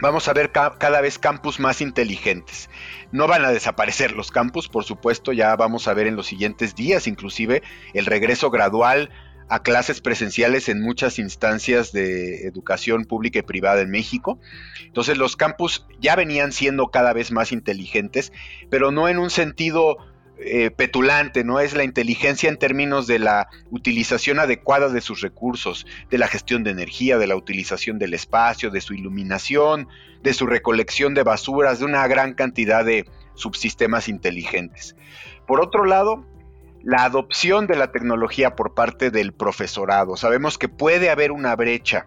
vamos 0.00 0.28
a 0.28 0.32
ver 0.32 0.52
cada 0.52 1.00
vez 1.00 1.18
campus 1.18 1.60
más 1.60 1.80
inteligentes. 1.80 2.70
No 3.10 3.26
van 3.26 3.44
a 3.44 3.50
desaparecer 3.50 4.12
los 4.12 4.30
campus, 4.30 4.68
por 4.68 4.84
supuesto, 4.84 5.32
ya 5.32 5.54
vamos 5.56 5.88
a 5.88 5.94
ver 5.94 6.06
en 6.06 6.16
los 6.16 6.26
siguientes 6.26 6.74
días 6.74 7.06
inclusive 7.06 7.62
el 7.94 8.06
regreso 8.06 8.50
gradual 8.50 9.10
a 9.48 9.62
clases 9.62 10.00
presenciales 10.00 10.70
en 10.70 10.80
muchas 10.80 11.18
instancias 11.18 11.92
de 11.92 12.46
educación 12.46 13.04
pública 13.04 13.40
y 13.40 13.42
privada 13.42 13.82
en 13.82 13.90
México. 13.90 14.38
Entonces 14.82 15.18
los 15.18 15.36
campus 15.36 15.86
ya 16.00 16.16
venían 16.16 16.52
siendo 16.52 16.86
cada 16.86 17.12
vez 17.12 17.32
más 17.32 17.52
inteligentes, 17.52 18.32
pero 18.70 18.92
no 18.92 19.08
en 19.08 19.18
un 19.18 19.28
sentido 19.28 19.98
eh, 20.38 20.70
petulante, 20.70 21.44
¿no? 21.44 21.60
Es 21.60 21.74
la 21.74 21.84
inteligencia 21.84 22.48
en 22.48 22.56
términos 22.56 23.06
de 23.06 23.18
la 23.18 23.48
utilización 23.70 24.38
adecuada 24.38 24.88
de 24.88 25.00
sus 25.00 25.20
recursos, 25.20 25.86
de 26.10 26.18
la 26.18 26.26
gestión 26.26 26.64
de 26.64 26.70
energía, 26.70 27.18
de 27.18 27.26
la 27.26 27.36
utilización 27.36 27.98
del 27.98 28.14
espacio, 28.14 28.70
de 28.70 28.80
su 28.80 28.94
iluminación, 28.94 29.88
de 30.22 30.34
su 30.34 30.46
recolección 30.46 31.14
de 31.14 31.22
basuras, 31.22 31.78
de 31.78 31.84
una 31.84 32.06
gran 32.08 32.34
cantidad 32.34 32.84
de 32.84 33.06
subsistemas 33.34 34.08
inteligentes. 34.08 34.96
Por 35.46 35.60
otro 35.60 35.84
lado, 35.84 36.26
la 36.82 37.04
adopción 37.04 37.66
de 37.66 37.76
la 37.76 37.92
tecnología 37.92 38.56
por 38.56 38.74
parte 38.74 39.10
del 39.10 39.32
profesorado. 39.32 40.16
Sabemos 40.16 40.58
que 40.58 40.68
puede 40.68 41.10
haber 41.10 41.30
una 41.30 41.54
brecha 41.56 42.06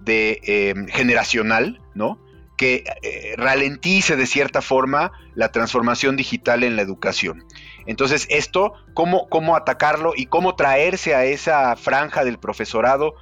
de, 0.00 0.40
eh, 0.44 0.74
generacional, 0.88 1.80
¿no? 1.94 2.18
Que 2.58 2.84
eh, 3.02 3.34
ralentice 3.38 4.16
de 4.16 4.26
cierta 4.26 4.60
forma 4.60 5.12
la 5.34 5.50
transformación 5.50 6.16
digital 6.16 6.64
en 6.64 6.76
la 6.76 6.82
educación. 6.82 7.44
Entonces, 7.86 8.26
esto, 8.28 8.74
¿cómo, 8.92 9.28
cómo 9.28 9.56
atacarlo 9.56 10.12
y 10.14 10.26
cómo 10.26 10.56
traerse 10.56 11.14
a 11.14 11.24
esa 11.24 11.74
franja 11.76 12.24
del 12.24 12.38
profesorado? 12.38 13.14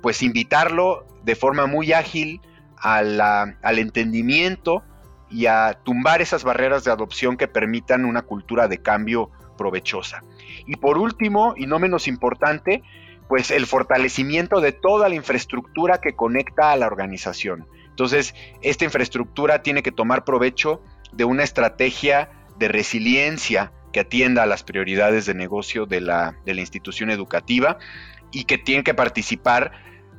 Pues 0.00 0.22
invitarlo 0.22 1.06
de 1.24 1.34
forma 1.34 1.66
muy 1.66 1.92
ágil 1.92 2.40
al 2.76 3.78
entendimiento 3.78 4.82
y 5.30 5.46
a 5.46 5.78
tumbar 5.82 6.20
esas 6.20 6.44
barreras 6.44 6.84
de 6.84 6.90
adopción 6.90 7.36
que 7.36 7.48
permitan 7.48 8.04
una 8.04 8.22
cultura 8.22 8.68
de 8.68 8.82
cambio 8.82 9.30
provechosa. 9.56 10.22
Y 10.66 10.76
por 10.76 10.98
último, 10.98 11.54
y 11.56 11.66
no 11.66 11.78
menos 11.78 12.06
importante, 12.06 12.82
pues 13.28 13.50
el 13.50 13.66
fortalecimiento 13.66 14.60
de 14.60 14.72
toda 14.72 15.08
la 15.08 15.14
infraestructura 15.14 15.98
que 15.98 16.14
conecta 16.14 16.70
a 16.70 16.76
la 16.76 16.86
organización. 16.86 17.66
Entonces, 17.92 18.34
esta 18.62 18.86
infraestructura 18.86 19.62
tiene 19.62 19.82
que 19.82 19.92
tomar 19.92 20.24
provecho 20.24 20.82
de 21.12 21.24
una 21.24 21.42
estrategia 21.44 22.30
de 22.58 22.68
resiliencia 22.68 23.70
que 23.92 24.00
atienda 24.00 24.42
a 24.42 24.46
las 24.46 24.62
prioridades 24.62 25.26
de 25.26 25.34
negocio 25.34 25.84
de 25.84 26.00
la, 26.00 26.34
institución 26.46 27.10
educativa 27.10 27.78
y 28.30 28.44
que 28.44 28.56
tiene 28.56 28.82
que 28.82 28.94
participar 28.94 29.72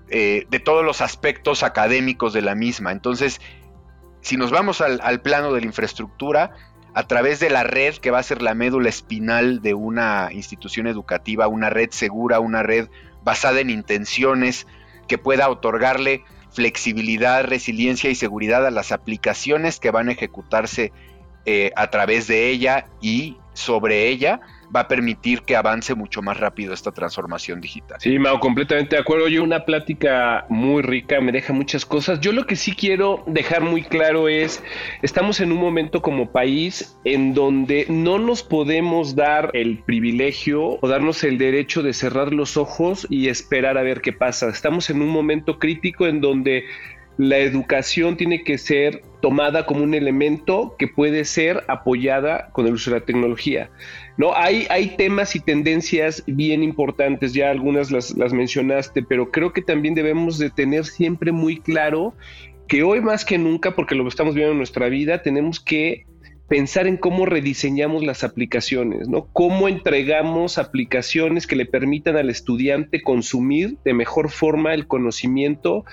eh, 0.09 0.45
de 0.49 0.59
todos 0.59 0.86
los 0.86 1.01
aspectos 1.01 1.63
académicos 1.63 2.31
de 2.33 2.43
la 2.43 2.53
misma. 2.53 2.91
Entonces, 2.91 3.41
si 4.21 4.38
nos 4.38 4.51
vamos 4.51 4.79
al, 4.81 5.21
plano 5.21 5.51
de 5.51 5.62
la 5.62 5.65
infraestructura, 5.65 6.51
a 6.93 7.07
través 7.07 7.39
de 7.39 7.49
la 7.49 7.63
red 7.63 7.95
que 7.95 8.12
va 8.12 8.19
a 8.19 8.23
ser 8.23 8.43
la 8.43 8.53
médula 8.53 8.88
espinal 8.88 9.63
de 9.63 9.73
una 9.73 10.29
institución 10.31 10.86
educativa, 10.86 11.47
una 11.47 11.71
red 11.71 11.89
segura, 11.89 12.39
una 12.39 12.62
red 12.62 12.88
basada 13.23 13.62
en 13.62 13.71
intenciones 13.71 14.67
que 15.07 15.17
pueda 15.17 15.49
otorgarle 15.49 16.23
flexibilidad, 16.53 17.43
resiliencia 17.43 18.09
y 18.09 18.15
seguridad 18.15 18.65
a 18.65 18.71
las 18.71 18.91
aplicaciones 18.91 19.79
que 19.79 19.91
van 19.91 20.09
a 20.09 20.13
ejecutarse 20.13 20.91
eh, 21.45 21.71
a 21.75 21.87
través 21.89 22.27
de 22.27 22.49
ella 22.49 22.85
y 23.01 23.37
sobre 23.53 24.07
ella 24.07 24.39
va 24.75 24.81
a 24.81 24.88
permitir 24.88 25.41
que 25.41 25.55
avance 25.55 25.93
mucho 25.95 26.21
más 26.21 26.39
rápido 26.39 26.73
esta 26.73 26.91
transformación 26.91 27.62
digital. 27.62 27.97
Sí, 27.99 28.17
Mao, 28.17 28.39
completamente 28.39 28.95
de 28.95 29.01
acuerdo. 29.01 29.27
Yo 29.27 29.43
una 29.43 29.65
plática 29.65 30.45
muy 30.49 30.81
rica, 30.81 31.21
me 31.21 31.31
deja 31.31 31.53
muchas 31.53 31.86
cosas. 31.86 32.19
Yo 32.19 32.31
lo 32.31 32.45
que 32.45 32.55
sí 32.55 32.73
quiero 32.73 33.23
dejar 33.27 33.62
muy 33.62 33.83
claro 33.83 34.27
es, 34.27 34.63
estamos 35.01 35.39
en 35.39 35.51
un 35.51 35.59
momento 35.59 36.01
como 36.01 36.31
país 36.31 36.97
en 37.03 37.33
donde 37.33 37.86
no 37.89 38.19
nos 38.19 38.43
podemos 38.43 39.15
dar 39.15 39.51
el 39.53 39.79
privilegio 39.79 40.79
o 40.81 40.88
darnos 40.88 41.23
el 41.23 41.38
derecho 41.38 41.83
de 41.83 41.93
cerrar 41.93 42.33
los 42.33 42.57
ojos 42.57 43.05
y 43.09 43.27
esperar 43.27 43.77
a 43.77 43.83
ver 43.83 44.01
qué 44.01 44.13
pasa. 44.13 44.49
Estamos 44.49 44.89
en 44.89 45.01
un 45.01 45.09
momento 45.09 45.59
crítico 45.59 46.07
en 46.07 46.21
donde 46.21 46.65
la 47.17 47.38
educación 47.38 48.17
tiene 48.17 48.43
que 48.43 48.57
ser 48.57 49.03
tomada 49.21 49.65
como 49.65 49.83
un 49.83 49.93
elemento 49.93 50.75
que 50.77 50.88
puede 50.88 51.25
ser 51.25 51.63
apoyada 51.67 52.49
con 52.51 52.67
el 52.67 52.73
uso 52.73 52.91
de 52.91 52.99
la 52.99 53.05
tecnología. 53.05 53.69
¿No? 54.17 54.36
Hay, 54.36 54.67
hay 54.69 54.95
temas 54.95 55.36
y 55.36 55.39
tendencias 55.39 56.23
bien 56.28 56.63
importantes, 56.63 57.34
ya 57.34 57.49
algunas 57.49 57.91
las, 57.91 58.15
las 58.17 58.34
mencionaste, 58.34 59.04
pero 59.04 59.32
creo 59.32 59.54
que 59.54 59.62
también 59.62 59.95
debemos 59.95 60.38
de 60.38 60.49
tener 60.49 60.86
siempre 60.86 61.32
muy 61.32 61.60
claro 61.60 62.13
que 62.67 62.84
hoy 62.84 63.02
más 63.02 63.26
que 63.26 63.38
nunca, 63.38 63.76
porque 63.76 63.95
lo 63.95 64.08
estamos 64.08 64.36
viendo 64.36 64.52
en 64.52 64.58
nuestra 64.58 64.88
vida, 64.89 65.21
tenemos 65.21 65.60
que 65.60 66.06
pensar 66.53 66.85
en 66.85 66.97
cómo 66.97 67.25
rediseñamos 67.25 68.03
las 68.03 68.23
aplicaciones, 68.23 69.09
¿no? 69.09 69.25
Cómo 69.33 69.67
entregamos 69.67 70.59
aplicaciones 70.59 71.47
que 71.47 71.55
le 71.55 71.65
permitan 71.65 72.15
al 72.15 72.29
estudiante 72.29 73.01
consumir 73.01 73.79
de 73.83 73.95
mejor 73.95 74.29
forma 74.29 74.75
el 74.75 74.85
conocimiento 74.85 75.83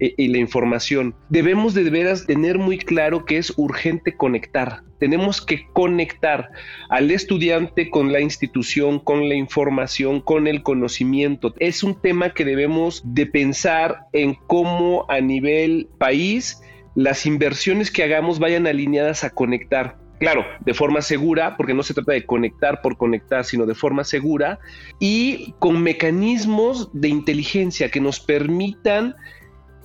eh, 0.00 0.14
y 0.18 0.26
la 0.26 0.38
información. 0.38 1.14
Debemos 1.28 1.72
de 1.72 1.88
veras 1.88 2.26
tener 2.26 2.58
muy 2.58 2.78
claro 2.78 3.26
que 3.26 3.38
es 3.38 3.52
urgente 3.56 4.16
conectar. 4.16 4.82
Tenemos 4.98 5.40
que 5.40 5.68
conectar 5.72 6.50
al 6.88 7.12
estudiante 7.12 7.88
con 7.88 8.10
la 8.10 8.18
institución, 8.18 8.98
con 8.98 9.28
la 9.28 9.36
información, 9.36 10.20
con 10.20 10.48
el 10.48 10.64
conocimiento. 10.64 11.54
Es 11.60 11.84
un 11.84 11.94
tema 11.94 12.34
que 12.34 12.44
debemos 12.44 13.02
de 13.04 13.26
pensar 13.26 14.06
en 14.12 14.34
cómo 14.48 15.06
a 15.08 15.20
nivel 15.20 15.88
país 15.96 16.60
las 16.96 17.24
inversiones 17.24 17.92
que 17.92 18.02
hagamos 18.02 18.40
vayan 18.40 18.66
alineadas 18.66 19.22
a 19.22 19.30
conectar. 19.30 20.07
Claro, 20.18 20.44
de 20.60 20.74
forma 20.74 21.00
segura, 21.00 21.56
porque 21.56 21.74
no 21.74 21.82
se 21.82 21.94
trata 21.94 22.12
de 22.12 22.26
conectar 22.26 22.82
por 22.82 22.96
conectar, 22.96 23.44
sino 23.44 23.66
de 23.66 23.74
forma 23.74 24.02
segura 24.02 24.58
y 24.98 25.54
con 25.60 25.82
mecanismos 25.82 26.90
de 26.92 27.08
inteligencia 27.08 27.90
que 27.90 28.00
nos 28.00 28.18
permitan 28.18 29.14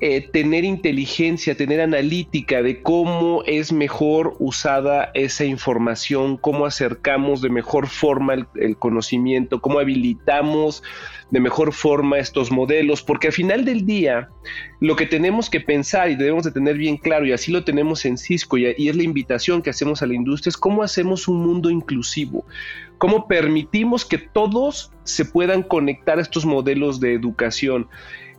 eh, 0.05 0.19
tener 0.19 0.65
inteligencia, 0.65 1.55
tener 1.55 1.79
analítica 1.79 2.61
de 2.61 2.81
cómo 2.81 3.41
es 3.45 3.71
mejor 3.71 4.35
usada 4.37 5.11
esa 5.13 5.45
información, 5.45 6.35
cómo 6.35 6.65
acercamos 6.65 7.41
de 7.41 7.49
mejor 7.49 7.87
forma 7.87 8.33
el, 8.55 8.75
conocimiento, 8.75 9.61
cómo 9.61 9.79
habilitamos 9.79 10.83
de 11.31 11.39
mejor 11.39 11.71
forma 11.71 12.17
estos 12.17 12.51
modelos, 12.51 13.01
porque 13.01 13.27
al 13.27 13.33
final 13.33 13.63
del 13.63 13.85
día 13.85 14.27
lo 14.81 14.97
que 14.97 15.05
tenemos 15.05 15.49
que 15.49 15.61
pensar 15.61 16.11
y 16.11 16.17
debemos 16.17 16.43
de 16.43 16.51
tener 16.51 16.75
bien 16.75 16.97
claro, 16.97 17.25
y 17.25 17.31
así 17.31 17.49
lo 17.49 17.63
tenemos 17.63 18.03
en 18.03 18.17
Cisco, 18.17 18.57
y, 18.57 18.75
y 18.77 18.89
es 18.89 18.97
la 18.97 19.03
invitación 19.03 19.61
que 19.61 19.69
hacemos 19.69 20.01
a 20.01 20.05
la 20.05 20.15
industria, 20.15 20.49
es 20.49 20.57
cómo 20.57 20.83
hacemos 20.83 21.29
un 21.29 21.37
mundo 21.37 21.69
inclusivo, 21.69 22.45
cómo 22.97 23.25
permitimos 23.29 24.03
que 24.03 24.17
todos 24.17 24.91
se 25.05 25.23
puedan 25.23 25.63
conectar 25.63 26.19
a 26.19 26.21
estos 26.21 26.45
modelos 26.45 26.99
de 26.99 27.13
educación. 27.13 27.87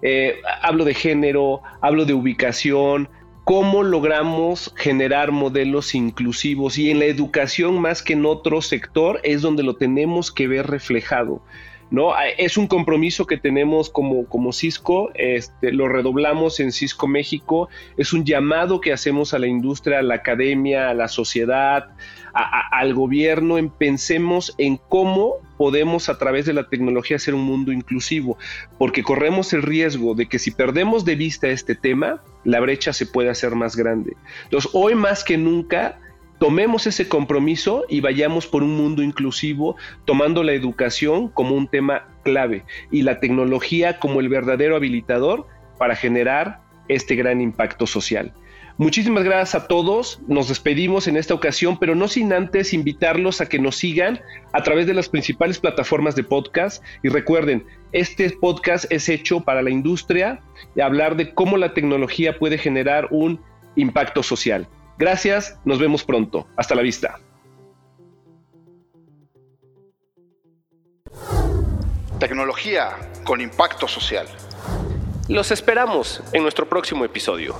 Eh, 0.02 0.40
hablo 0.62 0.84
de 0.84 0.94
género, 0.94 1.62
hablo 1.80 2.04
de 2.04 2.14
ubicación, 2.14 3.08
cómo 3.44 3.82
logramos 3.82 4.72
generar 4.76 5.30
modelos 5.30 5.94
inclusivos 5.94 6.78
y 6.78 6.90
en 6.90 6.98
la 6.98 7.04
educación 7.04 7.78
más 7.78 8.02
que 8.02 8.14
en 8.14 8.24
otro 8.24 8.62
sector 8.62 9.20
es 9.22 9.42
donde 9.42 9.62
lo 9.62 9.76
tenemos 9.76 10.32
que 10.32 10.48
ver 10.48 10.66
reflejado. 10.66 11.42
¿no? 11.90 12.14
Ah, 12.14 12.28
es 12.28 12.56
un 12.56 12.66
compromiso 12.66 13.26
que 13.26 13.36
tenemos 13.36 13.90
como, 13.90 14.26
como 14.26 14.52
Cisco, 14.52 15.10
este, 15.14 15.72
lo 15.72 15.88
redoblamos 15.88 16.58
en 16.58 16.72
Cisco 16.72 17.06
México, 17.06 17.68
es 17.96 18.12
un 18.12 18.24
llamado 18.24 18.80
que 18.80 18.92
hacemos 18.92 19.34
a 19.34 19.38
la 19.38 19.46
industria, 19.46 19.98
a 19.98 20.02
la 20.02 20.16
academia, 20.16 20.90
a 20.90 20.94
la 20.94 21.08
sociedad, 21.08 21.90
al 22.34 22.94
gobierno, 22.94 23.58
en 23.58 23.70
pensemos 23.70 24.54
en 24.58 24.76
cómo 24.88 25.34
podemos 25.56 26.08
a 26.08 26.18
través 26.18 26.46
de 26.46 26.52
la 26.52 26.68
tecnología 26.68 27.16
hacer 27.16 27.34
un 27.34 27.44
mundo 27.44 27.70
inclusivo, 27.70 28.36
porque 28.76 29.04
corremos 29.04 29.52
el 29.52 29.62
riesgo 29.62 30.14
de 30.14 30.26
que 30.26 30.40
si 30.40 30.50
perdemos 30.50 31.04
de 31.04 31.14
vista 31.14 31.48
este 31.48 31.74
tema, 31.74 32.22
la 32.42 32.60
brecha 32.60 32.92
se 32.92 33.06
puede 33.06 33.30
hacer 33.30 33.54
más 33.54 33.76
grande. 33.76 34.16
Entonces, 34.44 34.70
hoy 34.74 34.94
más 34.96 35.22
que 35.22 35.38
nunca 35.38 36.00
tomemos 36.38 36.86
ese 36.86 37.08
compromiso 37.08 37.84
y 37.88 38.00
vayamos 38.00 38.46
por 38.46 38.62
un 38.62 38.76
mundo 38.76 39.02
inclusivo, 39.02 39.76
tomando 40.04 40.42
la 40.42 40.52
educación 40.52 41.28
como 41.28 41.54
un 41.54 41.68
tema 41.68 42.08
clave 42.24 42.64
y 42.90 43.02
la 43.02 43.20
tecnología 43.20 43.98
como 43.98 44.20
el 44.20 44.28
verdadero 44.28 44.76
habilitador 44.76 45.46
para 45.78 45.94
generar 45.94 46.60
este 46.88 47.14
gran 47.14 47.40
impacto 47.40 47.86
social. 47.86 48.32
Muchísimas 48.76 49.22
gracias 49.22 49.54
a 49.54 49.68
todos. 49.68 50.18
Nos 50.26 50.48
despedimos 50.48 51.06
en 51.06 51.16
esta 51.16 51.32
ocasión, 51.32 51.78
pero 51.78 51.94
no 51.94 52.08
sin 52.08 52.32
antes 52.32 52.74
invitarlos 52.74 53.40
a 53.40 53.46
que 53.46 53.60
nos 53.60 53.76
sigan 53.76 54.20
a 54.52 54.64
través 54.64 54.88
de 54.88 54.94
las 54.94 55.08
principales 55.08 55.60
plataformas 55.60 56.16
de 56.16 56.24
podcast. 56.24 56.82
Y 57.04 57.08
recuerden, 57.08 57.64
este 57.92 58.28
podcast 58.30 58.90
es 58.90 59.08
hecho 59.08 59.40
para 59.40 59.62
la 59.62 59.70
industria 59.70 60.40
y 60.74 60.80
hablar 60.80 61.14
de 61.16 61.32
cómo 61.34 61.56
la 61.56 61.72
tecnología 61.72 62.36
puede 62.36 62.58
generar 62.58 63.06
un 63.12 63.40
impacto 63.76 64.24
social. 64.24 64.66
Gracias, 64.98 65.56
nos 65.64 65.78
vemos 65.78 66.02
pronto. 66.02 66.48
Hasta 66.56 66.74
la 66.74 66.82
vista. 66.82 67.20
Tecnología 72.18 72.90
con 73.24 73.40
impacto 73.40 73.86
social. 73.86 74.26
Los 75.28 75.52
esperamos 75.52 76.22
en 76.32 76.42
nuestro 76.42 76.68
próximo 76.68 77.04
episodio. 77.04 77.54